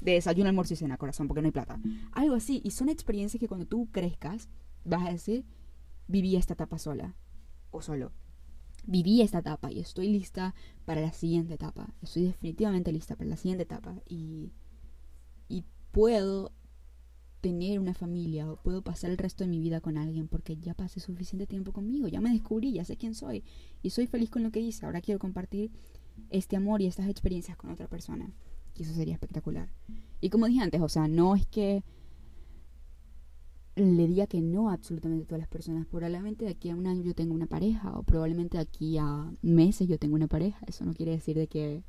De 0.00 0.12
desayuno, 0.12 0.48
almuerzo 0.48 0.74
y 0.74 0.76
cena, 0.76 0.96
corazón, 0.96 1.28
porque 1.28 1.42
no 1.42 1.46
hay 1.46 1.52
plata. 1.52 1.78
Algo 2.12 2.36
así. 2.36 2.60
Y 2.64 2.70
son 2.70 2.88
experiencias 2.88 3.40
que 3.40 3.48
cuando 3.48 3.66
tú 3.66 3.88
crezcas 3.90 4.48
vas 4.84 5.06
a 5.06 5.12
decir, 5.12 5.44
viví 6.06 6.36
esta 6.36 6.54
etapa 6.54 6.78
sola 6.78 7.14
o 7.70 7.82
solo. 7.82 8.12
Viví 8.86 9.20
esta 9.20 9.38
etapa 9.38 9.70
y 9.70 9.80
estoy 9.80 10.08
lista 10.08 10.54
para 10.84 11.00
la 11.00 11.12
siguiente 11.12 11.54
etapa. 11.54 11.94
Estoy 12.00 12.24
definitivamente 12.24 12.92
lista 12.92 13.16
para 13.16 13.30
la 13.30 13.36
siguiente 13.36 13.64
etapa 13.64 13.96
y, 14.08 14.52
y 15.48 15.64
puedo 15.92 16.52
tener 17.40 17.78
una 17.78 17.94
familia 17.94 18.50
o 18.50 18.56
puedo 18.56 18.82
pasar 18.82 19.10
el 19.10 19.18
resto 19.18 19.44
de 19.44 19.50
mi 19.50 19.60
vida 19.60 19.80
con 19.80 19.96
alguien 19.96 20.26
porque 20.26 20.56
ya 20.56 20.74
pasé 20.74 21.00
suficiente 21.00 21.46
tiempo 21.46 21.72
conmigo, 21.72 22.08
ya 22.08 22.20
me 22.20 22.30
descubrí, 22.30 22.72
ya 22.72 22.84
sé 22.84 22.96
quién 22.96 23.14
soy 23.14 23.44
y 23.82 23.90
soy 23.90 24.06
feliz 24.06 24.30
con 24.30 24.42
lo 24.42 24.50
que 24.50 24.60
hice. 24.60 24.86
Ahora 24.86 25.00
quiero 25.00 25.18
compartir 25.18 25.70
este 26.30 26.56
amor 26.56 26.82
y 26.82 26.86
estas 26.86 27.08
experiencias 27.08 27.56
con 27.56 27.70
otra 27.70 27.88
persona. 27.88 28.32
Y 28.74 28.82
eso 28.82 28.94
sería 28.94 29.14
espectacular. 29.14 29.70
Y 30.20 30.30
como 30.30 30.46
dije 30.46 30.60
antes, 30.60 30.80
o 30.80 30.88
sea, 30.88 31.08
no 31.08 31.34
es 31.36 31.46
que 31.46 31.84
le 33.78 34.06
diga 34.06 34.26
que 34.26 34.40
no 34.40 34.70
a 34.70 34.74
absolutamente 34.74 35.24
todas 35.24 35.40
las 35.40 35.48
personas. 35.48 35.86
Probablemente 35.86 36.44
de 36.44 36.50
aquí 36.52 36.70
a 36.70 36.76
un 36.76 36.86
año 36.86 37.02
yo 37.02 37.14
tenga 37.14 37.34
una 37.34 37.46
pareja 37.46 37.96
o 37.98 38.02
probablemente 38.02 38.56
de 38.56 38.62
aquí 38.62 38.98
a 38.98 39.32
meses 39.42 39.88
yo 39.88 39.98
tenga 39.98 40.14
una 40.14 40.28
pareja. 40.28 40.58
Eso 40.66 40.84
no 40.84 40.94
quiere 40.94 41.12
decir 41.12 41.36
de 41.36 41.46
que 41.46 41.82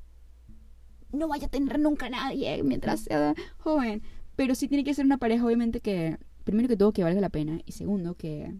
no 1.11 1.27
vaya 1.27 1.47
a 1.47 1.49
tener 1.49 1.79
nunca 1.79 2.07
a 2.07 2.09
nadie 2.09 2.63
mientras 2.63 3.01
sea 3.01 3.33
joven. 3.57 4.01
Pero 4.35 4.55
sí 4.55 4.67
tiene 4.67 4.83
que 4.83 4.93
ser 4.93 5.05
una 5.05 5.17
pareja, 5.17 5.45
obviamente, 5.45 5.81
que, 5.81 6.17
primero 6.45 6.67
que 6.67 6.77
todo, 6.77 6.93
que 6.93 7.03
valga 7.03 7.19
la 7.19 7.29
pena. 7.29 7.59
Y 7.65 7.73
segundo, 7.73 8.15
que 8.15 8.55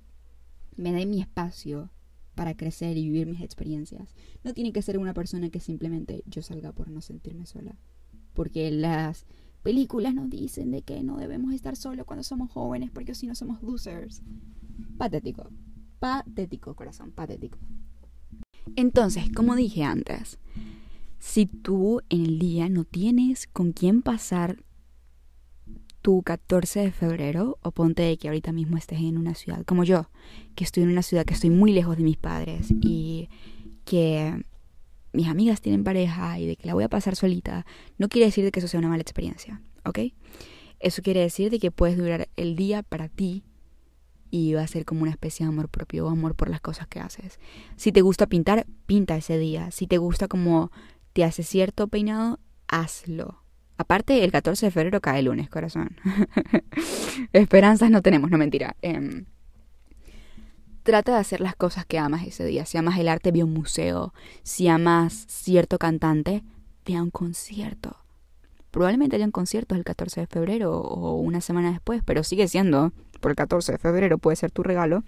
me 0.76 0.92
dé 0.92 1.06
mi 1.06 1.22
espacio 1.22 1.89
para 2.36 2.56
crecer 2.56 2.98
y 2.98 3.04
vivir 3.04 3.28
mis 3.28 3.42
experiencias. 3.42 4.15
No 4.44 4.54
tiene 4.54 4.74
que 4.74 4.82
ser 4.82 4.98
una 4.98 5.13
persona 5.13 5.50
que 5.50 5.60
simplemente 5.60 6.24
yo 6.26 6.42
salga 6.42 6.72
por 6.72 6.89
no 6.89 7.02
sentirme 7.02 7.46
sola. 7.46 7.78
Porque 8.34 8.72
las 8.72 9.26
películas 9.60 10.13
nos 10.13 10.30
dicen 10.30 10.72
de 10.72 10.82
que 10.82 11.04
no 11.04 11.17
debemos 11.17 11.54
estar 11.54 11.76
solos 11.76 12.06
cuando 12.06 12.24
somos 12.24 12.52
jóvenes 12.52 12.91
porque 12.91 13.15
si 13.15 13.28
no 13.28 13.36
somos 13.36 13.62
losers. 13.62 14.22
Patético. 14.98 15.50
Patético, 16.00 16.76
corazón, 16.76 17.12
patético. 17.12 17.58
Entonces, 18.76 19.30
como 19.36 19.56
dije 19.56 19.84
antes, 19.84 20.39
si 21.17 21.45
tú 21.45 22.02
en 22.10 22.26
el 22.26 22.39
día 22.39 22.69
no 22.69 22.86
tienes 22.86 23.48
con 23.48 23.74
quién 23.74 24.02
pasar 24.02 24.63
tu 26.02 26.22
14 26.22 26.80
de 26.80 26.91
febrero, 26.91 27.58
o 27.62 27.72
ponte 27.72 28.04
de 28.04 28.17
que 28.17 28.30
ahorita 28.30 28.54
mismo 28.54 28.78
estés 28.78 29.00
en 29.00 29.17
una 29.17 29.36
ciudad 29.36 29.65
como 29.65 29.84
yo, 29.84 30.10
que 30.56 30.63
estoy 30.63 30.84
en 30.84 30.89
una 30.89 31.04
ciudad 31.04 31.26
que 31.26 31.34
estoy 31.34 31.50
muy 31.50 31.74
lejos 31.74 31.98
de 31.98 32.04
mis 32.04 32.17
padres 32.17 32.74
y 32.82 33.30
que 33.84 34.45
mis 35.13 35.28
amigas 35.28 35.62
tienen 35.62 35.84
pareja 35.84 36.39
y 36.39 36.48
de 36.48 36.56
que 36.56 36.67
la 36.67 36.74
voy 36.74 36.84
a 36.84 36.89
pasar 36.89 37.15
solita, 37.15 37.65
no 37.98 38.10
quiere 38.10 38.26
decir 38.26 38.43
de 38.43 38.52
que 38.52 38.60
eso 38.60 38.67
sea 38.67 38.80
una 38.80 38.89
mala 38.89 39.02
experiencia, 39.02 39.62
¿ok? 39.86 40.00
Eso 40.80 41.02
quiere 41.02 41.22
decir 41.22 41.52
de 41.52 41.60
que 41.60 41.72
puedes 41.72 41.98
durar 41.98 42.30
el 42.36 42.56
día 42.56 42.84
para 42.84 43.10
ti 43.10 43.43
y 44.32 44.54
va 44.54 44.62
a 44.62 44.67
ser 44.67 44.86
como 44.86 45.02
una 45.02 45.12
especie 45.12 45.45
de 45.45 45.52
amor 45.52 45.69
propio 45.69 46.06
o 46.06 46.10
amor 46.10 46.36
por 46.36 46.50
las 46.50 46.62
cosas 46.62 46.88
que 46.88 47.00
haces. 47.00 47.39
Si 47.76 47.91
te 47.91 48.02
gusta 48.02 48.28
pintar, 48.28 48.65
pinta 48.86 49.17
ese 49.17 49.38
día. 49.38 49.72
Si 49.72 49.88
te 49.88 49.98
gusta 49.98 50.28
como 50.28 50.72
te 51.13 51.24
hace 51.24 51.43
cierto 51.43 51.88
peinado, 51.88 52.39
hazlo. 52.67 53.43
Aparte, 53.78 54.24
el 54.24 54.32
14 54.32 54.67
de 54.67 54.72
febrero 54.72 55.02
cae 55.02 55.19
el 55.19 55.26
lunes, 55.26 55.50
corazón. 55.50 55.98
Esperanzas 57.34 57.89
no 57.89 58.02
tenemos, 58.02 58.30
no 58.30 58.38
mentira. 58.38 58.76
Em, 58.82 59.26
trata 60.89 61.13
de 61.13 61.19
hacer 61.19 61.39
las 61.39 61.56
cosas 61.56 61.86
que 61.86 61.99
amas 61.99 62.25
ese 62.25 62.43
día. 62.45 62.65
Si 62.65 62.75
amas 62.75 62.97
el 62.97 63.10
arte, 63.10 63.32
ve 63.32 63.41
a 63.41 63.45
un 63.45 63.54
museo. 63.54 64.12
Si 64.41 64.67
amas 64.67 65.25
cierto 65.28 65.78
cantante, 65.78 66.43
ve 66.84 66.95
a 66.95 67.04
un 67.04 67.12
concierto. 67.12 67.95
Probablemente 68.71 69.15
haya 69.15 69.25
un 69.25 69.32
concierto 69.32 69.75
el 69.75 69.84
14 69.84 70.21
de 70.21 70.25
febrero 70.25 70.80
o 70.80 71.17
una 71.17 71.41
semana 71.41 71.71
después, 71.71 72.02
pero 72.04 72.23
sigue 72.23 72.47
siendo, 72.47 72.91
por 73.19 73.30
el 73.30 73.36
14 73.36 73.73
de 73.73 73.78
febrero 73.78 74.17
puede 74.17 74.36
ser 74.36 74.49
tu 74.49 74.63
regalo. 74.63 75.04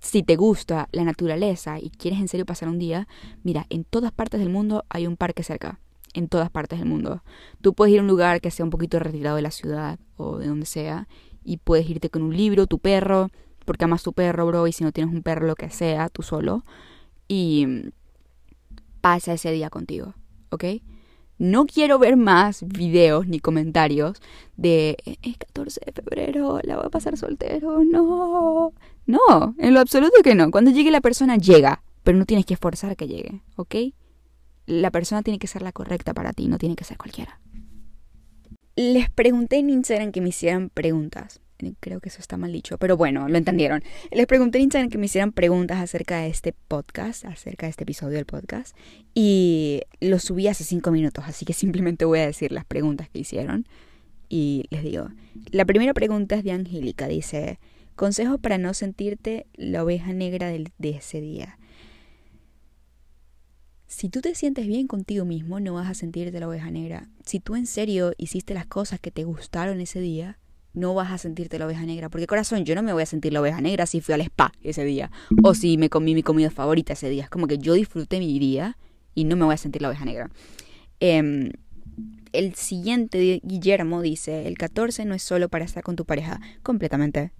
Si 0.00 0.24
te 0.24 0.34
gusta 0.34 0.88
la 0.90 1.04
naturaleza 1.04 1.78
y 1.78 1.90
quieres 1.90 2.18
en 2.18 2.26
serio 2.26 2.44
pasar 2.44 2.68
un 2.68 2.80
día, 2.80 3.06
mira, 3.44 3.66
en 3.70 3.84
todas 3.84 4.10
partes 4.10 4.40
del 4.40 4.50
mundo 4.50 4.84
hay 4.88 5.06
un 5.06 5.16
parque 5.16 5.44
cerca. 5.44 5.78
En 6.14 6.26
todas 6.26 6.50
partes 6.50 6.80
del 6.80 6.88
mundo. 6.88 7.22
Tú 7.60 7.74
puedes 7.74 7.94
ir 7.94 8.00
a 8.00 8.02
un 8.02 8.08
lugar 8.08 8.40
que 8.40 8.50
sea 8.50 8.64
un 8.64 8.70
poquito 8.70 8.98
retirado 8.98 9.36
de 9.36 9.42
la 9.42 9.52
ciudad 9.52 10.00
o 10.16 10.38
de 10.38 10.48
donde 10.48 10.66
sea 10.66 11.06
y 11.44 11.58
puedes 11.58 11.88
irte 11.88 12.10
con 12.10 12.22
un 12.22 12.36
libro, 12.36 12.66
tu 12.66 12.80
perro, 12.80 13.30
porque 13.64 13.84
amas 13.84 14.02
tu 14.02 14.12
perro, 14.12 14.46
bro, 14.46 14.66
y 14.66 14.72
si 14.72 14.84
no 14.84 14.92
tienes 14.92 15.14
un 15.14 15.22
perro, 15.22 15.46
lo 15.46 15.56
que 15.56 15.70
sea, 15.70 16.08
tú 16.08 16.22
solo, 16.22 16.64
y 17.28 17.90
pasa 19.00 19.34
ese 19.34 19.52
día 19.52 19.70
contigo, 19.70 20.14
¿ok? 20.50 20.64
No 21.36 21.66
quiero 21.66 21.98
ver 21.98 22.16
más 22.16 22.62
videos 22.66 23.26
ni 23.26 23.40
comentarios 23.40 24.22
de 24.56 24.96
es 25.04 25.36
14 25.36 25.80
de 25.84 25.92
febrero, 25.92 26.60
la 26.62 26.76
voy 26.76 26.86
a 26.86 26.90
pasar 26.90 27.16
soltero, 27.16 27.84
no. 27.84 28.72
No, 29.06 29.54
en 29.58 29.74
lo 29.74 29.80
absoluto 29.80 30.22
que 30.22 30.34
no. 30.34 30.50
Cuando 30.50 30.70
llegue 30.70 30.90
la 30.90 31.00
persona, 31.00 31.36
llega, 31.36 31.82
pero 32.02 32.16
no 32.16 32.24
tienes 32.24 32.46
que 32.46 32.54
esforzar 32.54 32.96
que 32.96 33.08
llegue, 33.08 33.42
¿ok? 33.56 33.74
La 34.66 34.90
persona 34.90 35.22
tiene 35.22 35.38
que 35.38 35.46
ser 35.46 35.62
la 35.62 35.72
correcta 35.72 36.14
para 36.14 36.32
ti, 36.32 36.48
no 36.48 36.56
tiene 36.56 36.76
que 36.76 36.84
ser 36.84 36.96
cualquiera. 36.96 37.40
Les 38.76 39.10
pregunté 39.10 39.56
en 39.56 39.70
Instagram 39.70 40.12
que 40.12 40.20
me 40.20 40.30
hicieran 40.30 40.70
preguntas 40.70 41.40
creo 41.80 42.00
que 42.00 42.08
eso 42.08 42.20
está 42.20 42.36
mal 42.36 42.52
dicho, 42.52 42.78
pero 42.78 42.96
bueno, 42.96 43.28
lo 43.28 43.38
entendieron. 43.38 43.82
Les 44.10 44.26
pregunté 44.26 44.58
en 44.58 44.64
Instagram 44.64 44.90
que 44.90 44.98
me 44.98 45.06
hicieran 45.06 45.32
preguntas 45.32 45.78
acerca 45.78 46.18
de 46.18 46.28
este 46.28 46.52
podcast, 46.52 47.24
acerca 47.24 47.66
de 47.66 47.70
este 47.70 47.84
episodio 47.84 48.16
del 48.16 48.26
podcast, 48.26 48.76
y 49.14 49.82
lo 50.00 50.18
subí 50.18 50.48
hace 50.48 50.64
cinco 50.64 50.90
minutos, 50.90 51.24
así 51.26 51.44
que 51.44 51.52
simplemente 51.52 52.04
voy 52.04 52.20
a 52.20 52.26
decir 52.26 52.52
las 52.52 52.64
preguntas 52.64 53.08
que 53.08 53.20
hicieron. 53.20 53.66
Y 54.28 54.64
les 54.70 54.82
digo, 54.82 55.08
la 55.50 55.64
primera 55.64 55.94
pregunta 55.94 56.36
es 56.36 56.44
de 56.44 56.52
Angélica, 56.52 57.08
dice, 57.08 57.58
consejo 57.94 58.38
para 58.38 58.58
no 58.58 58.74
sentirte 58.74 59.46
la 59.54 59.84
oveja 59.84 60.12
negra 60.12 60.50
de 60.50 60.90
ese 60.90 61.20
día. 61.20 61.58
Si 63.86 64.08
tú 64.08 64.22
te 64.22 64.34
sientes 64.34 64.66
bien 64.66 64.88
contigo 64.88 65.24
mismo, 65.24 65.60
no 65.60 65.74
vas 65.74 65.88
a 65.88 65.94
sentirte 65.94 66.40
la 66.40 66.48
oveja 66.48 66.68
negra. 66.68 67.08
Si 67.24 67.38
tú 67.38 67.54
en 67.54 67.66
serio 67.66 68.12
hiciste 68.16 68.52
las 68.52 68.66
cosas 68.66 68.98
que 68.98 69.12
te 69.12 69.22
gustaron 69.22 69.80
ese 69.80 70.00
día, 70.00 70.40
no 70.74 70.94
vas 70.94 71.10
a 71.12 71.18
sentirte 71.18 71.58
la 71.58 71.66
oveja 71.66 71.86
negra. 71.86 72.08
Porque 72.10 72.26
corazón, 72.26 72.64
yo 72.64 72.74
no 72.74 72.82
me 72.82 72.92
voy 72.92 73.02
a 73.02 73.06
sentir 73.06 73.32
la 73.32 73.40
oveja 73.40 73.60
negra 73.60 73.86
si 73.86 74.00
fui 74.00 74.14
al 74.14 74.20
spa 74.20 74.52
ese 74.62 74.84
día. 74.84 75.10
O 75.42 75.54
si 75.54 75.78
me 75.78 75.88
comí 75.88 76.14
mi 76.14 76.22
comida 76.22 76.50
favorita 76.50 76.92
ese 76.92 77.08
día. 77.08 77.24
Es 77.24 77.30
como 77.30 77.46
que 77.46 77.58
yo 77.58 77.74
disfruté 77.74 78.18
mi 78.18 78.38
día 78.38 78.76
y 79.14 79.24
no 79.24 79.36
me 79.36 79.44
voy 79.44 79.54
a 79.54 79.58
sentir 79.58 79.82
la 79.82 79.88
oveja 79.88 80.04
negra. 80.04 80.30
Em, 81.00 81.50
el 82.32 82.54
siguiente, 82.54 83.40
Guillermo, 83.44 84.02
dice, 84.02 84.46
el 84.46 84.58
14 84.58 85.04
no 85.04 85.14
es 85.14 85.22
solo 85.22 85.48
para 85.48 85.64
estar 85.64 85.82
con 85.82 85.96
tu 85.96 86.04
pareja. 86.04 86.40
Completamente. 86.62 87.32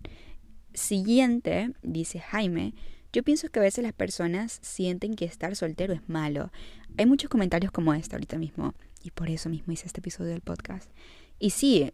Siguiente, 0.72 1.72
dice 1.82 2.20
Jaime, 2.20 2.74
yo 3.12 3.22
pienso 3.22 3.48
que 3.48 3.60
a 3.60 3.62
veces 3.62 3.84
las 3.84 3.92
personas 3.92 4.58
sienten 4.62 5.14
que 5.14 5.24
estar 5.24 5.54
soltero 5.56 5.92
es 5.92 6.08
malo. 6.08 6.50
Hay 6.96 7.06
muchos 7.06 7.28
comentarios 7.28 7.72
como 7.72 7.94
este 7.94 8.14
ahorita 8.16 8.38
mismo. 8.38 8.74
Y 9.02 9.10
por 9.10 9.28
eso 9.28 9.48
mismo 9.50 9.72
hice 9.72 9.86
este 9.86 10.00
episodio 10.00 10.30
del 10.30 10.40
podcast. 10.40 10.90
Y 11.38 11.50
sí, 11.50 11.92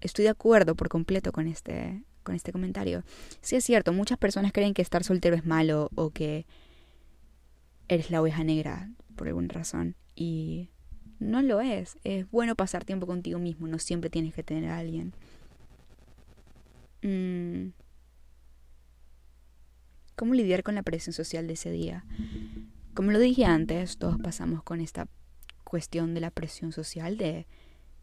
estoy 0.00 0.24
de 0.24 0.30
acuerdo 0.30 0.74
por 0.74 0.88
completo 0.88 1.32
con 1.32 1.46
este, 1.46 2.02
con 2.22 2.34
este 2.34 2.52
comentario. 2.52 3.02
Sí 3.40 3.56
es 3.56 3.64
cierto, 3.64 3.92
muchas 3.92 4.18
personas 4.18 4.52
creen 4.52 4.74
que 4.74 4.82
estar 4.82 5.04
soltero 5.04 5.36
es 5.36 5.44
malo 5.44 5.90
o 5.94 6.10
que 6.10 6.46
eres 7.88 8.10
la 8.10 8.20
oveja 8.20 8.44
negra 8.44 8.90
por 9.16 9.28
alguna 9.28 9.48
razón. 9.48 9.96
Y 10.14 10.70
no 11.18 11.42
lo 11.42 11.60
es. 11.60 11.98
Es 12.04 12.30
bueno 12.30 12.54
pasar 12.56 12.84
tiempo 12.84 13.06
contigo 13.06 13.38
mismo, 13.38 13.66
no 13.66 13.78
siempre 13.78 14.10
tienes 14.10 14.34
que 14.34 14.42
tener 14.42 14.70
a 14.70 14.78
alguien. 14.78 15.14
Mm. 17.02 17.72
¿Cómo 20.16 20.32
lidiar 20.34 20.62
con 20.62 20.74
la 20.74 20.82
presión 20.82 21.12
social 21.12 21.46
de 21.46 21.52
ese 21.52 21.70
día? 21.70 22.04
Como 22.94 23.10
lo 23.10 23.18
dije 23.18 23.44
antes, 23.44 23.98
todos 23.98 24.18
pasamos 24.18 24.62
con 24.62 24.80
esta 24.80 25.08
cuestión 25.64 26.14
de 26.14 26.20
la 26.20 26.30
presión 26.30 26.72
social 26.72 27.18
de 27.18 27.46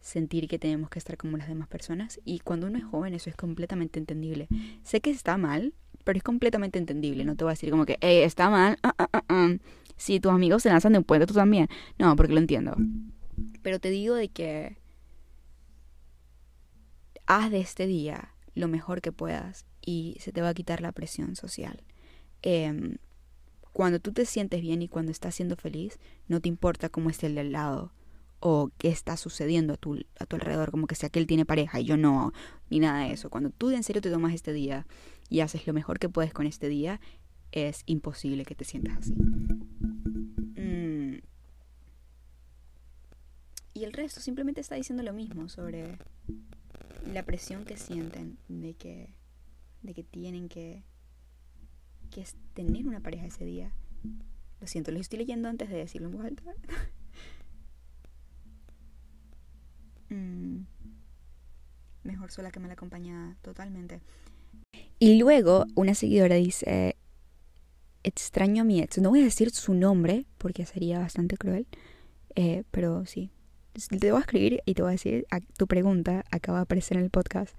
sentir 0.03 0.49
que 0.49 0.59
tenemos 0.59 0.89
que 0.89 0.99
estar 0.99 1.15
como 1.17 1.37
las 1.37 1.47
demás 1.47 1.69
personas 1.69 2.19
y 2.25 2.39
cuando 2.39 2.67
uno 2.67 2.77
es 2.77 2.83
joven 2.83 3.13
eso 3.13 3.29
es 3.29 3.37
completamente 3.37 3.99
entendible. 3.99 4.49
Sé 4.83 4.99
que 4.99 5.09
está 5.09 5.37
mal, 5.37 5.73
pero 6.03 6.17
es 6.17 6.23
completamente 6.23 6.77
entendible. 6.77 7.23
No 7.23 7.35
te 7.35 7.45
voy 7.45 7.51
a 7.51 7.53
decir 7.53 7.71
como 7.71 7.85
que, 7.85 7.97
hey, 8.01 8.21
está 8.21 8.49
mal. 8.49 8.77
Ah, 8.83 8.93
ah, 8.97 9.23
ah, 9.29 9.49
si 9.95 10.19
tus 10.19 10.33
amigos 10.33 10.61
se 10.61 10.69
lanzan 10.69 10.91
de 10.91 10.97
un 10.99 11.05
puente, 11.05 11.25
tú 11.25 11.33
también. 11.33 11.69
No, 11.97 12.15
porque 12.17 12.33
lo 12.33 12.39
entiendo. 12.39 12.75
Pero 13.61 13.79
te 13.79 13.89
digo 13.89 14.13
de 14.15 14.27
que 14.27 14.77
haz 17.25 17.49
de 17.49 17.61
este 17.61 17.87
día 17.87 18.35
lo 18.55 18.67
mejor 18.67 19.01
que 19.01 19.13
puedas 19.13 19.65
y 19.81 20.17
se 20.19 20.33
te 20.33 20.41
va 20.41 20.49
a 20.49 20.53
quitar 20.53 20.81
la 20.81 20.91
presión 20.91 21.37
social. 21.37 21.81
Em, 22.41 22.97
cuando 23.71 23.99
tú 24.01 24.11
te 24.11 24.25
sientes 24.25 24.61
bien 24.61 24.81
y 24.81 24.89
cuando 24.89 25.13
estás 25.13 25.33
siendo 25.33 25.55
feliz, 25.55 25.97
no 26.27 26.41
te 26.41 26.49
importa 26.49 26.89
cómo 26.89 27.09
esté 27.09 27.27
el 27.27 27.35
de 27.35 27.41
al 27.41 27.53
lado 27.53 27.93
o 28.45 28.71
qué 28.77 28.89
está 28.89 29.15
sucediendo 29.15 29.75
a 29.75 29.77
tu, 29.77 30.03
a 30.19 30.25
tu 30.25 30.35
alrededor, 30.35 30.69
como 30.69 30.85
que 30.85 30.95
si 30.95 31.05
aquel 31.05 31.27
tiene 31.27 31.45
pareja 31.45 31.79
y 31.79 31.85
yo 31.85 31.95
no, 31.95 32.33
ni 32.69 32.81
nada 32.81 33.05
de 33.05 33.13
eso. 33.13 33.29
Cuando 33.29 33.51
tú 33.51 33.69
en 33.69 33.83
serio 33.83 34.01
te 34.01 34.11
tomas 34.11 34.33
este 34.33 34.51
día 34.51 34.85
y 35.29 35.39
haces 35.39 35.65
lo 35.65 35.71
mejor 35.71 35.97
que 35.97 36.09
puedes 36.09 36.33
con 36.33 36.45
este 36.45 36.67
día, 36.67 36.99
es 37.53 37.83
imposible 37.85 38.43
que 38.43 38.53
te 38.53 38.65
sientas 38.65 38.97
así. 38.97 39.13
Mm. 39.13 41.21
Y 43.75 43.85
el 43.85 43.93
resto 43.93 44.19
simplemente 44.19 44.59
está 44.59 44.75
diciendo 44.75 45.03
lo 45.03 45.13
mismo 45.13 45.47
sobre 45.47 45.97
la 47.13 47.23
presión 47.23 47.63
que 47.63 47.77
sienten 47.77 48.37
de 48.49 48.73
que, 48.73 49.13
de 49.83 49.93
que 49.93 50.03
tienen 50.03 50.49
que, 50.49 50.83
que 52.11 52.25
tener 52.53 52.87
una 52.87 52.99
pareja 52.99 53.25
ese 53.25 53.45
día. 53.45 53.71
Lo 54.59 54.67
siento, 54.67 54.91
lo 54.91 54.99
estoy 54.99 55.19
leyendo 55.19 55.47
antes 55.47 55.69
de 55.69 55.77
decirlo 55.77 56.09
en 56.09 56.13
voz 56.13 56.25
alta. 56.25 56.43
Mm. 60.13 60.65
Mejor 62.03 62.31
sola 62.31 62.51
que 62.51 62.59
mal 62.59 62.71
acompañada, 62.71 63.35
totalmente. 63.41 64.01
Y 64.99 65.17
luego 65.17 65.65
una 65.75 65.95
seguidora 65.95 66.35
dice, 66.35 66.97
extraño 68.03 68.61
a 68.61 68.65
mi 68.65 68.81
ex. 68.81 68.97
No 68.99 69.09
voy 69.09 69.21
a 69.21 69.23
decir 69.23 69.49
su 69.51 69.73
nombre 69.73 70.25
porque 70.37 70.65
sería 70.65 70.99
bastante 70.99 71.37
cruel, 71.37 71.65
eh, 72.35 72.63
pero 72.71 73.05
sí. 73.05 73.31
Te 73.99 74.11
voy 74.11 74.19
a 74.19 74.21
escribir 74.21 74.61
y 74.65 74.75
te 74.75 74.83
voy 74.83 74.89
a 74.89 74.91
decir, 74.91 75.25
tu 75.57 75.65
pregunta 75.65 76.25
acaba 76.29 76.59
de 76.59 76.63
aparecer 76.63 76.97
en 76.97 77.03
el 77.03 77.09
podcast. 77.09 77.55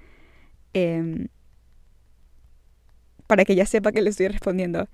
Em, 0.72 1.26
para 3.26 3.44
que 3.44 3.56
ya 3.56 3.66
sepa 3.66 3.90
que 3.90 4.02
le 4.02 4.10
estoy 4.10 4.28
respondiendo. 4.28 4.86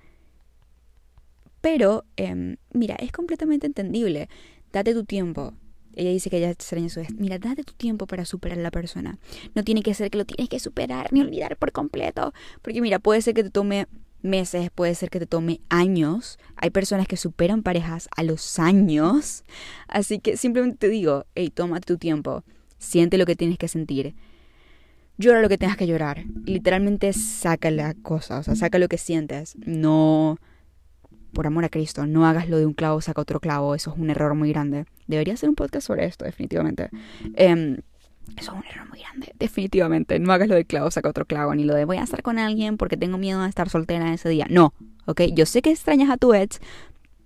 Pero, 1.61 2.05
em, 2.15 2.57
mira, 2.73 2.95
es 2.95 3.11
completamente 3.11 3.67
entendible. 3.67 4.29
Date 4.71 4.93
tu 4.93 5.03
tiempo. 5.03 5.53
Ella 5.95 6.11
dice 6.11 6.29
que 6.29 6.37
ella 6.37 6.49
extraña 6.49 6.89
su 6.89 6.99
vez. 6.99 7.09
Mira, 7.15 7.39
date 7.39 7.63
tu 7.63 7.73
tiempo 7.73 8.07
para 8.07 8.25
superar 8.25 8.59
a 8.59 8.61
la 8.61 8.71
persona. 8.71 9.17
No 9.55 9.63
tiene 9.63 9.81
que 9.83 9.93
ser 9.93 10.09
que 10.09 10.17
lo 10.17 10.25
tienes 10.25 10.49
que 10.49 10.59
superar 10.59 11.11
ni 11.11 11.21
olvidar 11.21 11.57
por 11.57 11.71
completo. 11.71 12.33
Porque 12.61 12.81
mira, 12.81 12.99
puede 12.99 13.21
ser 13.21 13.33
que 13.33 13.43
te 13.43 13.49
tome 13.49 13.87
meses, 14.21 14.69
puede 14.73 14.95
ser 14.95 15.09
que 15.09 15.19
te 15.19 15.25
tome 15.25 15.61
años. 15.69 16.39
Hay 16.55 16.69
personas 16.69 17.07
que 17.07 17.17
superan 17.17 17.63
parejas 17.63 18.09
a 18.15 18.23
los 18.23 18.59
años. 18.59 19.43
Así 19.87 20.19
que 20.19 20.37
simplemente 20.37 20.77
te 20.77 20.89
digo, 20.89 21.25
hey, 21.35 21.49
tómate 21.49 21.85
tu 21.85 21.97
tiempo. 21.97 22.43
Siente 22.77 23.17
lo 23.17 23.25
que 23.25 23.35
tienes 23.35 23.57
que 23.57 23.67
sentir. 23.67 24.15
Llora 25.17 25.41
lo 25.41 25.49
que 25.49 25.57
tengas 25.57 25.77
que 25.77 25.87
llorar. 25.87 26.23
Literalmente 26.45 27.13
saca 27.13 27.69
la 27.69 27.93
cosa, 27.93 28.39
o 28.39 28.43
sea, 28.43 28.55
saca 28.55 28.79
lo 28.79 28.87
que 28.87 28.97
sientes. 28.97 29.55
No 29.65 30.39
por 31.33 31.47
amor 31.47 31.65
a 31.65 31.69
Cristo, 31.69 32.05
no 32.05 32.25
hagas 32.25 32.49
lo 32.49 32.57
de 32.57 32.65
un 32.65 32.73
clavo, 32.73 33.01
saca 33.01 33.21
otro 33.21 33.39
clavo, 33.39 33.75
eso 33.75 33.91
es 33.91 33.97
un 33.97 34.09
error 34.09 34.35
muy 34.35 34.49
grande. 34.49 34.85
Debería 35.07 35.33
hacer 35.33 35.49
un 35.49 35.55
podcast 35.55 35.87
sobre 35.87 36.05
esto, 36.05 36.25
definitivamente. 36.25 36.89
Em, 37.35 37.77
eso 38.37 38.51
es 38.51 38.57
un 38.57 38.63
error 38.65 38.89
muy 38.89 38.99
grande, 38.99 39.33
definitivamente. 39.39 40.19
No 40.19 40.31
hagas 40.33 40.47
lo 40.47 40.55
de 40.55 40.65
clavo, 40.65 40.91
saca 40.91 41.09
otro 41.09 41.25
clavo, 41.25 41.55
ni 41.55 41.63
lo 41.63 41.73
de 41.73 41.85
voy 41.85 41.97
a 41.97 42.03
estar 42.03 42.21
con 42.21 42.39
alguien 42.39 42.77
porque 42.77 42.97
tengo 42.97 43.17
miedo 43.17 43.41
de 43.41 43.49
estar 43.49 43.69
soltera 43.69 44.13
ese 44.13 44.29
día. 44.29 44.47
No, 44.49 44.73
¿ok? 45.05 45.21
Yo 45.33 45.45
sé 45.45 45.61
que 45.61 45.71
extrañas 45.71 46.09
a 46.09 46.17
tu 46.17 46.33
ex, 46.33 46.59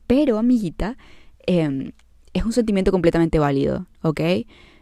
pero 0.08 0.38
amiguita, 0.38 0.98
em, 1.46 1.91
es 2.34 2.44
un 2.46 2.52
sentimiento 2.52 2.91
completamente 2.91 3.39
válido, 3.39 3.88
¿ok? 4.02 4.22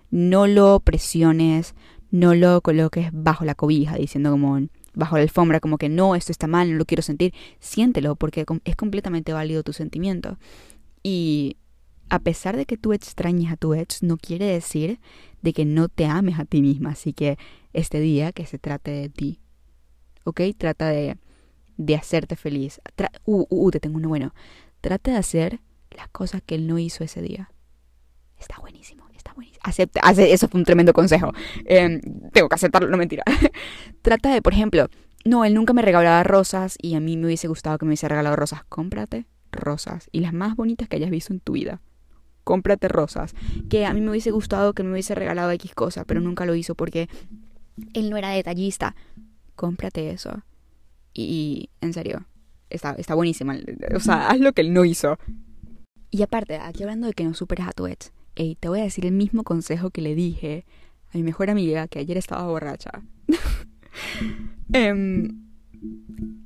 No 0.10 0.48
lo 0.48 0.80
presiones, 0.80 1.76
no 2.12 2.36
lo 2.36 2.62
coloques 2.62 3.10
bajo 3.12 3.46
la 3.46 3.56
cobija 3.56 3.96
diciendo 3.96 4.32
como 4.32 4.60
bajo 4.94 5.18
la 5.18 5.24
alfombra, 5.24 5.60
como 5.60 5.78
que 5.78 5.90
no, 5.90 6.16
esto 6.16 6.32
está 6.32 6.48
mal, 6.48 6.72
no 6.72 6.78
lo 6.78 6.86
quiero 6.86 7.02
sentir, 7.02 7.34
siéntelo 7.60 8.16
porque 8.16 8.46
es 8.64 8.76
completamente 8.76 9.34
válido 9.34 9.64
tu 9.64 9.74
sentimiento. 9.74 10.38
Y 11.02 11.58
a 12.10 12.20
pesar 12.20 12.58
de 12.58 12.66
que 12.66 12.78
tú 12.78 12.94
extrañes 12.94 13.52
a 13.52 13.58
tu 13.58 13.74
ex, 13.74 14.04
no 14.04 14.18
quiere 14.18 14.46
decir 14.46 15.00
de 15.42 15.54
que 15.54 15.66
no 15.66 15.90
te 15.90 16.06
ames 16.06 16.40
a 16.40 16.46
ti 16.46 16.62
misma. 16.62 16.92
Así 16.92 17.14
que 17.14 17.38
este 17.74 18.00
día 18.00 18.32
que 18.32 18.46
se 18.46 18.60
trate 18.60 18.92
de 18.92 19.10
ti. 19.10 19.40
¿Ok? 20.24 20.42
Trata 20.58 20.90
de, 20.90 21.18
de 21.78 21.96
hacerte 21.96 22.36
feliz. 22.36 22.80
uh, 23.26 23.42
uh, 23.42 23.48
uh, 23.50 23.72
te 23.72 23.80
tengo 23.80 23.98
uno 23.98 24.10
bueno. 24.10 24.34
Trata 24.80 25.12
de 25.12 25.18
hacer 25.18 25.60
las 25.92 26.08
cosas 26.10 26.42
que 26.46 26.56
él 26.56 26.68
no 26.68 26.80
hizo 26.80 27.04
ese 27.04 27.22
día. 27.22 27.52
Está 28.40 28.60
buenísimo, 28.60 29.08
Acepta, 29.64 30.02
eso 30.02 30.48
fue 30.50 30.60
un 30.60 30.66
tremendo 30.66 30.94
consejo. 30.94 31.32
Em, 31.66 32.02
tengo 32.34 32.50
que 32.50 32.56
aceptarlo, 32.56 32.90
no 32.90 32.98
mentira. 32.98 33.24
Trata 34.02 34.34
de, 34.34 34.42
por 34.42 34.54
ejemplo, 34.54 34.90
no, 35.26 35.46
él 35.46 35.54
nunca 35.54 35.74
me 35.74 35.82
regalaba 35.82 36.22
rosas 36.24 36.78
y 36.82 36.96
a 36.96 37.00
mí 37.00 37.16
me 37.16 37.28
hubiese 37.28 37.48
gustado 37.48 37.78
que 37.78 37.86
me 37.86 37.90
hubiese 37.90 38.10
regalado 38.10 38.36
rosas. 38.36 38.64
Cómprate 38.66 39.26
rosas 39.52 40.10
y 40.12 40.20
las 40.20 40.34
más 40.34 40.56
bonitas 40.56 40.90
que 40.90 40.98
hayas 40.98 41.10
visto 41.10 41.32
en 41.32 41.40
tu 41.40 41.54
vida. 41.54 41.82
Cómprate 42.44 42.90
rosas. 42.90 43.34
Que 43.70 43.86
a 43.86 43.94
mí 43.94 44.02
me 44.02 44.10
hubiese 44.10 44.32
gustado 44.32 44.74
que 44.74 44.84
me 44.84 44.92
hubiese 44.92 45.16
regalado 45.16 45.52
X 45.52 45.74
cosa, 45.74 46.04
pero 46.04 46.20
nunca 46.20 46.46
lo 46.46 46.56
hizo 46.56 46.76
porque 46.76 47.08
él 47.94 48.10
no 48.10 48.18
era 48.18 48.32
detallista. 48.32 48.96
Cómprate 49.56 50.10
eso. 50.10 50.44
Y, 51.14 51.70
en 51.80 51.94
serio, 51.94 52.26
está, 52.70 52.94
está 52.94 53.16
buenísima. 53.16 53.56
O 53.96 54.00
sea, 54.00 54.28
haz 54.28 54.40
lo 54.40 54.52
que 54.52 54.62
él 54.62 54.74
no 54.74 54.84
hizo. 54.84 55.18
Y 56.10 56.22
aparte, 56.22 56.58
aquí 56.58 56.84
hablando 56.84 57.08
de 57.08 57.14
que 57.14 57.24
no 57.24 57.34
superas 57.34 57.70
a 57.70 57.72
tu 57.72 57.88
ex, 57.88 58.12
te 58.36 58.70
voy 58.70 58.80
a 58.80 58.84
decir 58.84 59.06
el 59.06 59.14
mismo 59.14 59.44
consejo 59.44 59.90
que 59.90 60.02
le 60.02 60.16
dije 60.16 60.66
a 61.14 61.18
mi 61.18 61.24
mejor 61.24 61.50
amiga 61.50 61.88
que 61.88 62.00
ayer 62.00 62.18
estaba 62.18 62.46
borracha. 62.48 62.92
Em, 64.74 65.44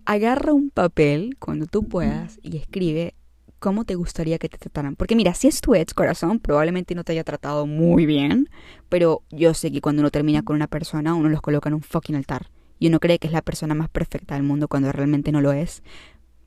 agarra 0.03 0.51
un 0.51 0.69
papel 0.69 1.37
cuando 1.39 1.65
tú 1.65 1.87
puedas 1.87 2.39
y 2.43 2.57
escribe 2.57 3.13
cómo 3.59 3.85
te 3.85 3.95
gustaría 3.95 4.37
que 4.37 4.49
te 4.49 4.57
trataran. 4.57 4.95
Porque 4.95 5.15
mira, 5.15 5.33
si 5.33 5.47
es 5.47 5.61
tu 5.61 5.75
ex 5.75 5.93
corazón, 5.93 6.39
probablemente 6.39 6.95
no 6.95 7.03
te 7.03 7.13
haya 7.13 7.23
tratado 7.23 7.65
muy 7.65 8.05
bien, 8.05 8.49
pero 8.89 9.23
yo 9.29 9.53
sé 9.53 9.71
que 9.71 9.81
cuando 9.81 10.01
uno 10.01 10.11
termina 10.11 10.43
con 10.43 10.55
una 10.55 10.67
persona, 10.67 11.13
uno 11.13 11.29
los 11.29 11.41
coloca 11.41 11.69
en 11.69 11.75
un 11.75 11.81
fucking 11.81 12.15
altar. 12.15 12.49
Y 12.79 12.87
uno 12.87 12.99
cree 12.99 13.17
que 13.17 13.27
es 13.27 13.33
la 13.33 13.41
persona 13.41 13.73
más 13.73 13.89
perfecta 13.89 14.35
del 14.35 14.43
mundo 14.43 14.67
cuando 14.67 14.91
realmente 14.91 15.31
no 15.31 15.41
lo 15.41 15.51
es. 15.51 15.83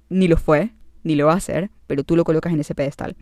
Ni 0.09 0.29
lo 0.29 0.37
fue, 0.37 0.73
ni 1.03 1.15
lo 1.15 1.27
va 1.27 1.35
a 1.35 1.41
ser, 1.41 1.71
pero 1.87 2.05
tú 2.05 2.15
lo 2.15 2.25
colocas 2.25 2.53
en 2.53 2.61
ese 2.61 2.75
pedestal. 2.75 3.17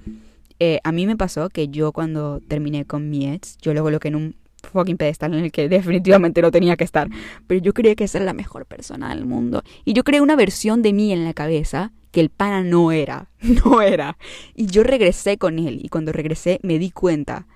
Eh, 0.61 0.81
a 0.83 0.93
mí 0.93 1.07
me 1.07 1.17
pasó 1.17 1.49
que 1.49 1.69
yo 1.69 1.93
cuando 1.93 2.41
terminé 2.41 2.85
con 2.85 3.11
mi 3.11 3.29
ex, 3.29 3.59
yo 3.59 3.75
lo 3.75 3.83
coloqué 3.83 4.09
en 4.09 4.17
un 4.17 4.37
fucking 4.63 4.97
pedestal 4.97 5.35
en 5.35 5.45
el 5.45 5.53
que 5.53 5.69
definitivamente 5.69 6.43
no 6.43 6.51
tenía 6.51 6.77
que 6.77 6.85
estar. 6.85 7.09
Pero 7.47 7.61
yo 7.61 7.73
creía 7.73 7.95
que 7.95 8.05
esa 8.05 8.19
era 8.19 8.25
la 8.27 8.33
mejor 8.33 8.67
persona 8.67 9.11
del 9.15 9.25
mundo. 9.25 9.63
Y 9.85 9.93
yo 9.93 10.05
creé 10.05 10.21
una 10.21 10.37
versión 10.37 10.83
de 10.83 10.93
mí 10.93 11.13
en 11.13 11.25
la 11.25 11.35
cabeza 11.35 11.93
que 12.11 12.21
el 12.21 12.31
pana 12.31 12.63
no 12.63 12.93
era, 12.93 13.31
no 13.41 13.83
era. 13.83 14.17
Y 14.55 14.67
yo 14.67 14.83
regresé 14.83 15.39
con 15.39 15.59
él 15.59 15.81
y 15.83 15.89
cuando 15.89 16.13
regresé 16.13 16.59
me 16.63 16.79
di 16.79 16.91
cuenta 16.91 17.47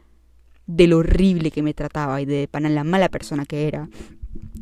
de 0.67 0.87
lo 0.87 0.99
horrible 0.99 1.51
que 1.51 1.62
me 1.62 1.75
trataba 1.75 2.21
y 2.21 2.25
de 2.25 2.49
pana 2.49 2.69
la 2.69 2.85
mala 2.85 3.09
persona 3.09 3.45
que 3.45 3.67
era. 3.67 3.88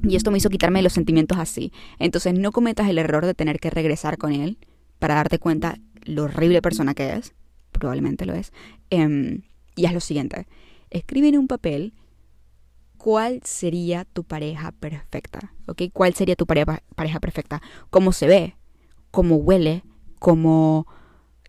Y 0.03 0.17
esto 0.17 0.31
me 0.31 0.39
hizo 0.39 0.49
quitarme 0.49 0.83
los 0.83 0.95
sentimientos 0.95 1.39
así. 1.39 1.73
Entonces 1.99 2.33
no 2.33 2.53
cometas 2.53 2.89
el 2.89 2.99
error 2.99 3.27
de 3.27 3.35
tener 3.35 3.61
que 3.61 3.69
regresar 3.69 4.17
con 4.17 4.33
él 4.33 4.59
para 4.99 5.17
darte 5.17 5.39
cuenta 5.39 5.79
lo 6.05 6.25
horrible 6.25 6.63
persona 6.63 6.95
que 6.95 7.13
es 7.13 7.35
probablemente 7.71 8.27
lo 8.27 8.35
es, 8.35 8.53
em, 8.91 9.43
y 9.77 9.87
haz 9.87 9.95
lo 9.95 10.01
siguiente, 10.01 10.47
escribe 10.91 11.29
en 11.29 11.39
un 11.39 11.49
papel 11.49 11.95
cuál 12.99 13.41
sería 13.45 14.05
tu 14.05 14.25
pareja 14.25 14.73
perfecta, 14.73 15.55
¿ok? 15.67 15.83
¿Cuál 15.93 16.15
sería 16.15 16.37
tu 16.37 16.47
pareja, 16.47 16.83
pareja 16.95 17.21
perfecta? 17.21 17.63
¿Cómo 17.89 18.13
se 18.13 18.27
ve? 18.27 18.57
¿Cómo 19.11 19.37
huele? 19.37 19.85
¿Cómo, 20.19 20.87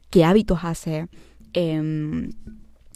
¿Qué 0.10 0.24
hábitos 0.24 0.60
hace? 0.64 1.10
Em, 1.54 2.32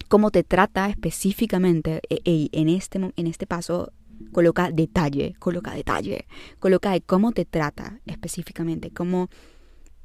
¿Cómo 0.08 0.32
te 0.32 0.44
trata 0.44 0.90
específicamente? 0.90 2.00
E, 2.10 2.50
en, 2.52 2.70
este, 2.70 3.00
en 3.16 3.28
este 3.28 3.46
paso 3.46 3.92
coloca 4.32 4.72
detalle, 4.72 5.36
coloca 5.40 5.74
detalle, 5.74 6.26
coloca 6.60 6.98
cómo 7.02 7.32
te 7.32 7.46
trata 7.46 8.00
específicamente, 8.06 8.92
cómo 8.92 9.30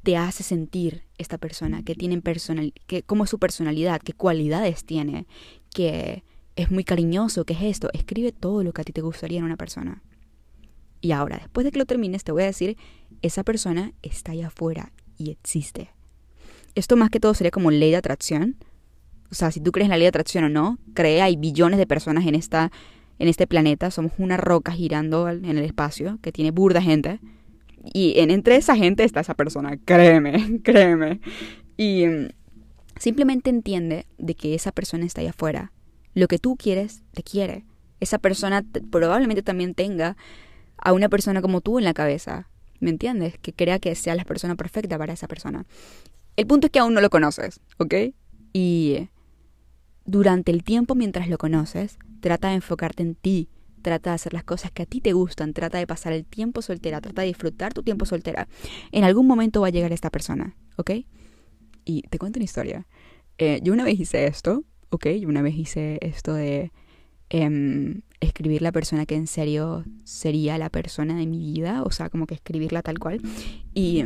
te 0.03 0.17
hace 0.17 0.43
sentir 0.43 1.03
esta 1.17 1.37
persona, 1.37 1.83
que 1.83 1.95
tiene 1.95 2.19
personal, 2.21 2.73
que, 2.87 3.03
cómo 3.03 3.23
es 3.23 3.29
su 3.29 3.39
personalidad, 3.39 4.01
qué 4.01 4.13
cualidades 4.13 4.83
tiene, 4.83 5.27
que 5.73 6.23
es 6.55 6.71
muy 6.71 6.83
cariñoso, 6.83 7.45
qué 7.45 7.53
es 7.53 7.61
esto. 7.61 7.89
Escribe 7.93 8.31
todo 8.31 8.63
lo 8.63 8.73
que 8.73 8.81
a 8.81 8.83
ti 8.83 8.93
te 8.93 9.01
gustaría 9.01 9.39
en 9.39 9.45
una 9.45 9.57
persona. 9.57 10.01
Y 11.01 11.11
ahora, 11.11 11.37
después 11.37 11.65
de 11.65 11.71
que 11.71 11.79
lo 11.79 11.85
termines, 11.85 12.23
te 12.23 12.31
voy 12.31 12.43
a 12.43 12.47
decir, 12.47 12.77
esa 13.21 13.43
persona 13.43 13.93
está 14.01 14.31
allá 14.31 14.47
afuera 14.47 14.91
y 15.17 15.31
existe. 15.31 15.89
Esto 16.75 16.95
más 16.95 17.09
que 17.09 17.19
todo 17.19 17.33
sería 17.33 17.51
como 17.51 17.71
ley 17.71 17.91
de 17.91 17.97
atracción. 17.97 18.57
O 19.31 19.35
sea, 19.35 19.51
si 19.51 19.61
tú 19.61 19.71
crees 19.71 19.85
en 19.85 19.91
la 19.91 19.97
ley 19.97 20.05
de 20.05 20.09
atracción 20.09 20.43
o 20.43 20.49
no, 20.49 20.77
cree, 20.93 21.21
hay 21.21 21.37
billones 21.37 21.79
de 21.79 21.87
personas 21.87 22.25
en, 22.25 22.35
esta, 22.35 22.71
en 23.19 23.27
este 23.27 23.47
planeta. 23.47 23.91
Somos 23.91 24.13
una 24.17 24.37
roca 24.37 24.71
girando 24.71 25.29
en 25.29 25.45
el 25.45 25.63
espacio 25.63 26.19
que 26.21 26.31
tiene 26.31 26.51
burda 26.51 26.81
gente 26.81 27.19
y 27.83 28.19
en, 28.19 28.31
entre 28.31 28.55
esa 28.55 28.75
gente 28.75 29.03
está 29.03 29.21
esa 29.21 29.33
persona, 29.33 29.77
créeme, 29.77 30.59
créeme. 30.63 31.21
Y 31.77 32.05
mm, 32.05 32.29
simplemente 32.97 33.49
entiende 33.49 34.05
de 34.17 34.35
que 34.35 34.53
esa 34.53 34.71
persona 34.71 35.05
está 35.05 35.21
ahí 35.21 35.27
afuera. 35.27 35.71
Lo 36.13 36.27
que 36.27 36.37
tú 36.37 36.55
quieres, 36.57 37.03
te 37.13 37.23
quiere. 37.23 37.65
Esa 37.99 38.17
persona 38.17 38.65
probablemente 38.91 39.43
también 39.43 39.73
tenga 39.73 40.17
a 40.77 40.93
una 40.93 41.09
persona 41.09 41.41
como 41.41 41.61
tú 41.61 41.79
en 41.79 41.85
la 41.85 41.93
cabeza. 41.93 42.49
¿Me 42.79 42.89
entiendes? 42.89 43.37
Que 43.37 43.53
crea 43.53 43.79
que 43.79 43.93
sea 43.95 44.15
la 44.15 44.25
persona 44.25 44.55
perfecta 44.55 44.97
para 44.97 45.13
esa 45.13 45.27
persona. 45.27 45.65
El 46.35 46.47
punto 46.47 46.67
es 46.67 46.71
que 46.71 46.79
aún 46.79 46.93
no 46.93 47.01
lo 47.01 47.09
conoces, 47.09 47.61
¿ok? 47.77 47.93
Y 48.53 49.09
durante 50.05 50.51
el 50.51 50.63
tiempo 50.63 50.95
mientras 50.95 51.29
lo 51.29 51.37
conoces, 51.37 51.97
trata 52.21 52.49
de 52.49 52.55
enfocarte 52.55 53.03
en 53.03 53.15
ti, 53.15 53.49
trata 53.81 54.11
de 54.11 54.15
hacer 54.15 54.33
las 54.33 54.43
cosas 54.43 54.71
que 54.71 54.83
a 54.83 54.85
ti 54.85 55.01
te 55.01 55.13
gustan, 55.13 55.53
trata 55.53 55.77
de 55.77 55.87
pasar 55.87 56.13
el 56.13 56.25
tiempo 56.25 56.61
soltera, 56.61 57.01
trata 57.01 57.21
de 57.21 57.27
disfrutar 57.27 57.73
tu 57.73 57.83
tiempo 57.83 58.05
soltera. 58.05 58.47
En 58.91 59.03
algún 59.03 59.27
momento 59.27 59.61
va 59.61 59.67
a 59.67 59.71
llegar 59.71 59.91
esta 59.91 60.09
persona, 60.09 60.55
¿ok? 60.77 60.91
Y 61.85 62.03
te 62.03 62.17
cuento 62.19 62.39
una 62.39 62.45
historia. 62.45 62.87
Eh, 63.37 63.59
yo 63.63 63.73
una 63.73 63.83
vez 63.83 63.99
hice 63.99 64.27
esto, 64.27 64.63
¿ok? 64.89 65.07
Yo 65.19 65.27
una 65.27 65.41
vez 65.41 65.55
hice 65.55 65.97
esto 66.01 66.33
de 66.33 66.71
em, 67.29 68.01
escribir 68.19 68.61
la 68.61 68.71
persona 68.71 69.05
que 69.05 69.15
en 69.15 69.27
serio 69.27 69.83
sería 70.03 70.57
la 70.57 70.69
persona 70.69 71.15
de 71.17 71.25
mi 71.25 71.39
vida, 71.39 71.83
o 71.83 71.91
sea, 71.91 72.09
como 72.09 72.27
que 72.27 72.35
escribirla 72.35 72.81
tal 72.81 72.99
cual. 72.99 73.21
Y 73.73 74.05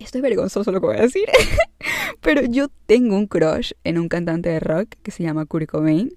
esto 0.00 0.18
es 0.18 0.22
vergonzoso 0.22 0.72
lo 0.72 0.80
que 0.80 0.86
voy 0.86 0.96
a 0.96 1.02
decir, 1.02 1.26
pero 2.20 2.42
yo 2.42 2.68
tengo 2.86 3.16
un 3.16 3.26
crush 3.26 3.72
en 3.84 3.98
un 3.98 4.08
cantante 4.08 4.48
de 4.48 4.60
rock 4.60 4.88
que 5.02 5.10
se 5.10 5.22
llama 5.22 5.46
Kurt 5.46 5.68
Cobain 5.68 6.10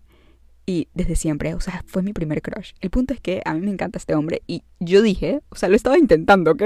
Y 0.65 0.87
desde 0.95 1.15
siempre, 1.15 1.53
o 1.53 1.59
sea, 1.59 1.83
fue 1.85 2.01
mi 2.01 2.11
primer 2.11 2.41
crush. 2.41 2.71
El 2.81 2.89
punto 2.89 3.13
es 3.13 3.19
que 3.19 3.41
a 3.45 3.53
mí 3.53 3.61
me 3.61 3.71
encanta 3.71 3.99
este 3.99 4.15
hombre 4.15 4.41
y 4.47 4.63
yo 4.79 5.01
dije, 5.03 5.41
o 5.49 5.55
sea, 5.55 5.69
lo 5.69 5.75
estaba 5.75 5.97
intentando, 5.97 6.51
¿ok? 6.51 6.63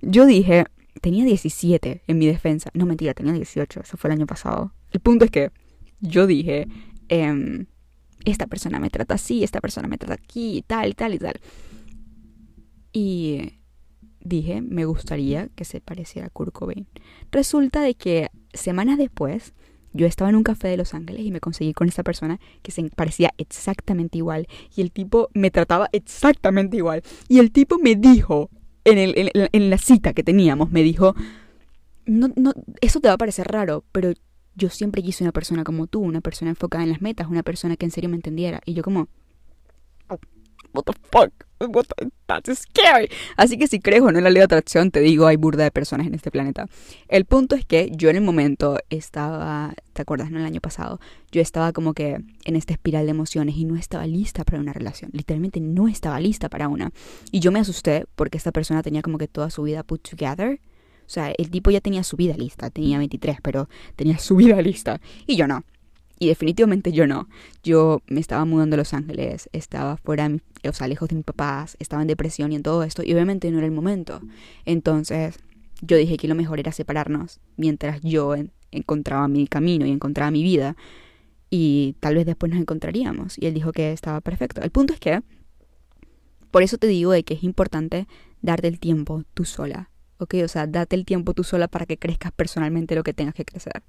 Yo 0.00 0.24
dije, 0.24 0.64
tenía 1.00 1.24
17 1.24 2.02
en 2.06 2.18
mi 2.18 2.26
defensa. 2.26 2.70
No, 2.72 2.86
mentira, 2.86 3.12
tenía 3.12 3.32
18, 3.32 3.80
eso 3.80 3.96
fue 3.98 4.08
el 4.08 4.16
año 4.16 4.26
pasado. 4.26 4.72
El 4.90 5.00
punto 5.00 5.26
es 5.26 5.30
que 5.30 5.50
yo 6.00 6.26
dije, 6.26 6.66
em, 7.08 7.66
esta 8.24 8.46
persona 8.46 8.80
me 8.80 8.90
trata 8.90 9.14
así, 9.14 9.44
esta 9.44 9.60
persona 9.60 9.88
me 9.88 9.98
trata 9.98 10.14
aquí, 10.14 10.64
tal, 10.66 10.90
y 10.90 10.94
tal, 10.94 11.14
y 11.14 11.18
tal. 11.18 11.40
Y 12.92 13.52
dije, 14.20 14.62
me 14.62 14.86
gustaría 14.86 15.48
que 15.48 15.64
se 15.64 15.80
pareciera 15.80 16.28
a 16.28 16.30
Kurt 16.30 16.52
Cobain. 16.52 16.86
Resulta 17.30 17.82
de 17.82 17.94
que 17.94 18.28
semanas 18.54 18.98
después 18.98 19.54
yo 19.96 20.06
estaba 20.06 20.30
en 20.30 20.36
un 20.36 20.42
café 20.42 20.68
de 20.68 20.76
Los 20.76 20.94
Ángeles 20.94 21.24
y 21.24 21.30
me 21.30 21.40
conseguí 21.40 21.72
con 21.72 21.88
esa 21.88 22.02
persona 22.02 22.38
que 22.62 22.70
se 22.70 22.88
parecía 22.90 23.32
exactamente 23.38 24.18
igual. 24.18 24.46
Y 24.74 24.82
el 24.82 24.92
tipo 24.92 25.28
me 25.34 25.50
trataba 25.50 25.88
exactamente 25.92 26.76
igual. 26.76 27.02
Y 27.28 27.38
el 27.38 27.50
tipo 27.50 27.78
me 27.78 27.94
dijo, 27.96 28.50
en, 28.84 28.98
el, 28.98 29.32
en, 29.34 29.70
la 29.70 29.78
cita 29.78 30.12
que 30.12 30.22
teníamos, 30.22 30.70
me 30.70 30.82
dijo, 30.82 31.14
no, 32.04 32.28
no, 32.36 32.52
eso 32.80 33.00
te 33.00 33.08
va 33.08 33.14
a 33.14 33.18
parecer 33.18 33.48
raro, 33.48 33.84
pero 33.92 34.12
yo 34.54 34.70
siempre 34.70 35.02
quise 35.02 35.24
una 35.24 35.32
persona 35.32 35.64
como 35.64 35.86
tú, 35.86 36.00
una 36.00 36.20
persona 36.20 36.50
enfocada 36.50 36.84
en 36.84 36.90
las 36.90 37.02
metas, 37.02 37.28
una 37.28 37.42
persona 37.42 37.76
que 37.76 37.86
en 37.86 37.90
serio 37.90 38.10
me 38.10 38.16
entendiera. 38.16 38.60
Y 38.64 38.74
yo 38.74 38.82
como, 38.82 39.08
what 40.72 40.84
the 40.84 40.92
fuck, 41.10 41.45
what 41.60 41.86
that's 42.26 42.58
scary. 42.58 43.08
Así 43.36 43.56
que 43.56 43.66
si 43.66 43.80
crees 43.80 44.02
o 44.02 44.10
no 44.12 44.18
en 44.18 44.24
la 44.24 44.30
ley 44.30 44.40
de 44.40 44.44
atracción, 44.44 44.90
te 44.90 45.00
digo, 45.00 45.26
hay 45.26 45.36
burda 45.36 45.64
de 45.64 45.70
personas 45.70 46.06
en 46.06 46.14
este 46.14 46.30
planeta. 46.30 46.66
El 47.08 47.24
punto 47.24 47.54
es 47.54 47.64
que 47.64 47.90
yo 47.92 48.10
en 48.10 48.16
el 48.16 48.22
momento 48.22 48.78
estaba, 48.90 49.74
¿te 49.92 50.02
acuerdas? 50.02 50.30
No 50.30 50.38
el 50.38 50.44
año 50.44 50.60
pasado, 50.60 51.00
yo 51.32 51.40
estaba 51.40 51.72
como 51.72 51.94
que 51.94 52.20
en 52.44 52.56
esta 52.56 52.72
espiral 52.72 53.06
de 53.06 53.10
emociones 53.10 53.56
y 53.56 53.64
no 53.64 53.76
estaba 53.76 54.06
lista 54.06 54.44
para 54.44 54.60
una 54.60 54.72
relación. 54.72 55.10
Literalmente 55.12 55.60
no 55.60 55.88
estaba 55.88 56.20
lista 56.20 56.48
para 56.48 56.68
una. 56.68 56.92
Y 57.30 57.40
yo 57.40 57.52
me 57.52 57.60
asusté 57.60 58.06
porque 58.14 58.38
esta 58.38 58.52
persona 58.52 58.82
tenía 58.82 59.02
como 59.02 59.18
que 59.18 59.28
toda 59.28 59.50
su 59.50 59.62
vida 59.62 59.82
put 59.82 60.08
together. 60.08 60.60
O 61.06 61.08
sea, 61.08 61.32
el 61.38 61.50
tipo 61.50 61.70
ya 61.70 61.80
tenía 61.80 62.02
su 62.02 62.16
vida 62.16 62.36
lista, 62.36 62.68
tenía 62.70 62.98
23, 62.98 63.38
pero 63.40 63.68
tenía 63.94 64.18
su 64.18 64.36
vida 64.36 64.60
lista. 64.60 65.00
Y 65.26 65.36
yo 65.36 65.46
no. 65.46 65.64
Y 66.18 66.28
definitivamente 66.28 66.92
yo 66.92 67.06
no. 67.06 67.28
Yo 67.62 68.02
me 68.06 68.20
estaba 68.20 68.44
mudando 68.44 68.74
a 68.74 68.78
Los 68.78 68.94
Ángeles, 68.94 69.48
estaba 69.52 69.96
fuera, 69.98 70.30
o 70.66 70.72
sea, 70.72 70.88
lejos 70.88 71.08
de 71.08 71.16
mis 71.16 71.24
papás, 71.24 71.76
estaba 71.78 72.02
en 72.02 72.08
depresión 72.08 72.52
y 72.52 72.56
en 72.56 72.62
todo 72.62 72.82
esto, 72.82 73.02
y 73.02 73.12
obviamente 73.12 73.50
no 73.50 73.58
era 73.58 73.66
el 73.66 73.72
momento. 73.72 74.20
Entonces, 74.64 75.38
yo 75.82 75.96
dije 75.96 76.16
que 76.16 76.28
lo 76.28 76.34
mejor 76.34 76.58
era 76.58 76.72
separarnos 76.72 77.40
mientras 77.56 78.00
yo 78.00 78.34
encontraba 78.70 79.28
mi 79.28 79.46
camino 79.46 79.84
y 79.86 79.90
encontraba 79.90 80.30
mi 80.30 80.42
vida, 80.42 80.76
y 81.50 81.96
tal 82.00 82.14
vez 82.14 82.26
después 82.26 82.50
nos 82.50 82.60
encontraríamos. 82.60 83.38
Y 83.38 83.46
él 83.46 83.54
dijo 83.54 83.72
que 83.72 83.92
estaba 83.92 84.20
perfecto. 84.20 84.62
El 84.62 84.70
punto 84.70 84.94
es 84.94 85.00
que, 85.00 85.22
por 86.50 86.62
eso 86.62 86.78
te 86.78 86.86
digo 86.86 87.12
de 87.12 87.24
que 87.24 87.34
es 87.34 87.44
importante 87.44 88.08
darte 88.40 88.68
el 88.68 88.80
tiempo 88.80 89.22
tú 89.34 89.44
sola, 89.44 89.90
¿ok? 90.18 90.36
O 90.44 90.48
sea, 90.48 90.66
date 90.66 90.96
el 90.96 91.04
tiempo 91.04 91.34
tú 91.34 91.44
sola 91.44 91.68
para 91.68 91.84
que 91.84 91.98
crezcas 91.98 92.32
personalmente 92.32 92.94
lo 92.94 93.02
que 93.02 93.12
tengas 93.12 93.34
que 93.34 93.44
crecer 93.44 93.82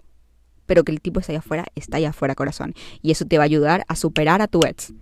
pero 0.68 0.84
que 0.84 0.92
el 0.92 1.02
tipo 1.02 1.20
está 1.20 1.32
allá 1.32 1.40
afuera, 1.40 1.66
está 1.74 1.98
allá 1.98 2.10
afuera, 2.10 2.36
corazón. 2.36 2.76
Y 3.02 3.10
eso 3.12 3.26
te 3.26 3.38
va 3.38 3.44
a 3.44 3.46
ayudar 3.46 3.86
a 3.88 3.96
superar 3.96 4.42
a 4.44 4.48
tu 4.48 4.60
ex. 4.64 4.94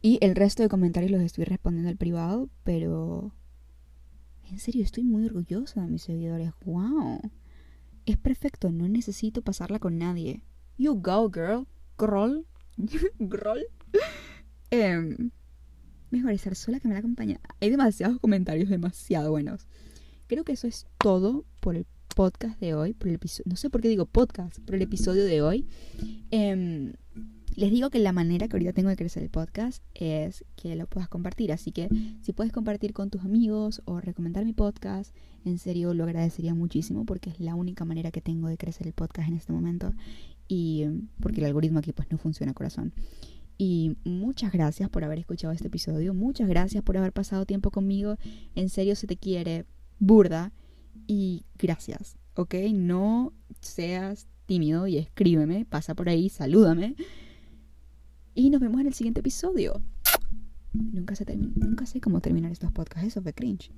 Y 0.00 0.18
el 0.20 0.36
resto 0.36 0.62
de 0.62 0.68
comentarios 0.68 1.10
los 1.10 1.22
estoy 1.22 1.44
respondiendo 1.44 1.90
al 1.90 1.96
privado, 1.96 2.48
pero... 2.62 3.34
En 4.50 4.58
serio, 4.58 4.84
estoy 4.84 5.04
muy 5.04 5.24
orgullosa 5.24 5.80
de 5.80 5.88
mis 5.88 6.02
seguidores. 6.02 6.50
¡Wow! 6.64 7.20
Es 8.04 8.18
perfecto, 8.18 8.70
no 8.70 8.86
necesito 8.88 9.42
pasarla 9.42 9.78
con 9.78 9.96
nadie. 9.96 10.42
You 10.76 11.00
go, 11.00 11.30
girl. 11.30 11.66
Groll. 11.96 12.46
Groll. 13.18 13.64
Em, 14.70 15.30
mejor 16.10 16.32
estar 16.32 16.54
sola 16.56 16.80
que 16.80 16.88
me 16.88 16.94
la 16.94 17.00
acompaña. 17.00 17.40
Hay 17.60 17.70
demasiados 17.70 18.18
comentarios, 18.18 18.68
demasiado 18.68 19.30
buenos. 19.30 19.68
Creo 20.26 20.44
que 20.44 20.52
eso 20.52 20.66
es 20.66 20.86
todo 20.98 21.44
por 21.60 21.76
el 21.76 21.86
podcast 22.14 22.60
de 22.60 22.74
hoy, 22.74 22.96
no 23.44 23.56
sé 23.56 23.70
por 23.70 23.80
qué 23.80 23.88
digo 23.88 24.06
podcast, 24.06 24.58
por 24.60 24.74
el 24.74 24.82
episodio 24.82 25.24
de 25.24 25.42
hoy. 25.42 25.66
Em, 26.30 26.92
les 27.54 27.70
digo 27.70 27.90
que 27.90 27.98
la 27.98 28.12
manera 28.12 28.48
que 28.48 28.56
ahorita 28.56 28.72
tengo 28.72 28.88
de 28.88 28.96
crecer 28.96 29.22
el 29.22 29.30
podcast 29.30 29.82
es 29.94 30.44
que 30.56 30.74
lo 30.74 30.86
puedas 30.86 31.08
compartir. 31.08 31.52
Así 31.52 31.72
que 31.72 31.88
si 32.22 32.32
puedes 32.32 32.52
compartir 32.52 32.92
con 32.92 33.10
tus 33.10 33.22
amigos 33.22 33.82
o 33.84 34.00
recomendar 34.00 34.44
mi 34.44 34.52
podcast, 34.52 35.14
en 35.44 35.58
serio 35.58 35.92
lo 35.94 36.04
agradecería 36.04 36.54
muchísimo 36.54 37.04
porque 37.04 37.30
es 37.30 37.40
la 37.40 37.54
única 37.54 37.84
manera 37.84 38.10
que 38.10 38.20
tengo 38.20 38.48
de 38.48 38.56
crecer 38.56 38.86
el 38.86 38.94
podcast 38.94 39.28
en 39.28 39.36
este 39.36 39.52
momento. 39.52 39.92
Y 40.48 40.84
porque 41.20 41.40
el 41.40 41.46
algoritmo 41.46 41.78
aquí 41.78 41.92
pues 41.92 42.10
no 42.10 42.18
funciona 42.18 42.54
corazón. 42.54 42.92
Y 43.58 43.96
muchas 44.04 44.52
gracias 44.52 44.88
por 44.88 45.04
haber 45.04 45.18
escuchado 45.18 45.52
este 45.52 45.68
episodio. 45.68 46.14
Muchas 46.14 46.48
gracias 46.48 46.82
por 46.82 46.96
haber 46.96 47.12
pasado 47.12 47.44
tiempo 47.46 47.70
conmigo. 47.70 48.16
En 48.54 48.68
serio 48.68 48.96
se 48.96 49.06
te 49.06 49.16
quiere 49.16 49.66
burda 49.98 50.52
y 51.06 51.44
gracias, 51.58 52.16
¿ok? 52.34 52.54
No 52.72 53.32
seas 53.60 54.28
tímido 54.46 54.86
y 54.86 54.98
escríbeme, 54.98 55.64
pasa 55.64 55.94
por 55.94 56.08
ahí, 56.08 56.28
salúdame. 56.28 56.96
Y 58.34 58.50
nos 58.50 58.60
vemos 58.60 58.80
en 58.80 58.86
el 58.86 58.94
siguiente 58.94 59.20
episodio. 59.20 59.82
Nunca 60.72 61.14
sé, 61.14 61.24
nunca 61.36 61.86
sé 61.86 62.00
cómo 62.00 62.20
terminar 62.20 62.50
estos 62.50 62.72
podcasts, 62.72 63.08
eso 63.08 63.22
fue 63.22 63.34
cringe. 63.34 63.70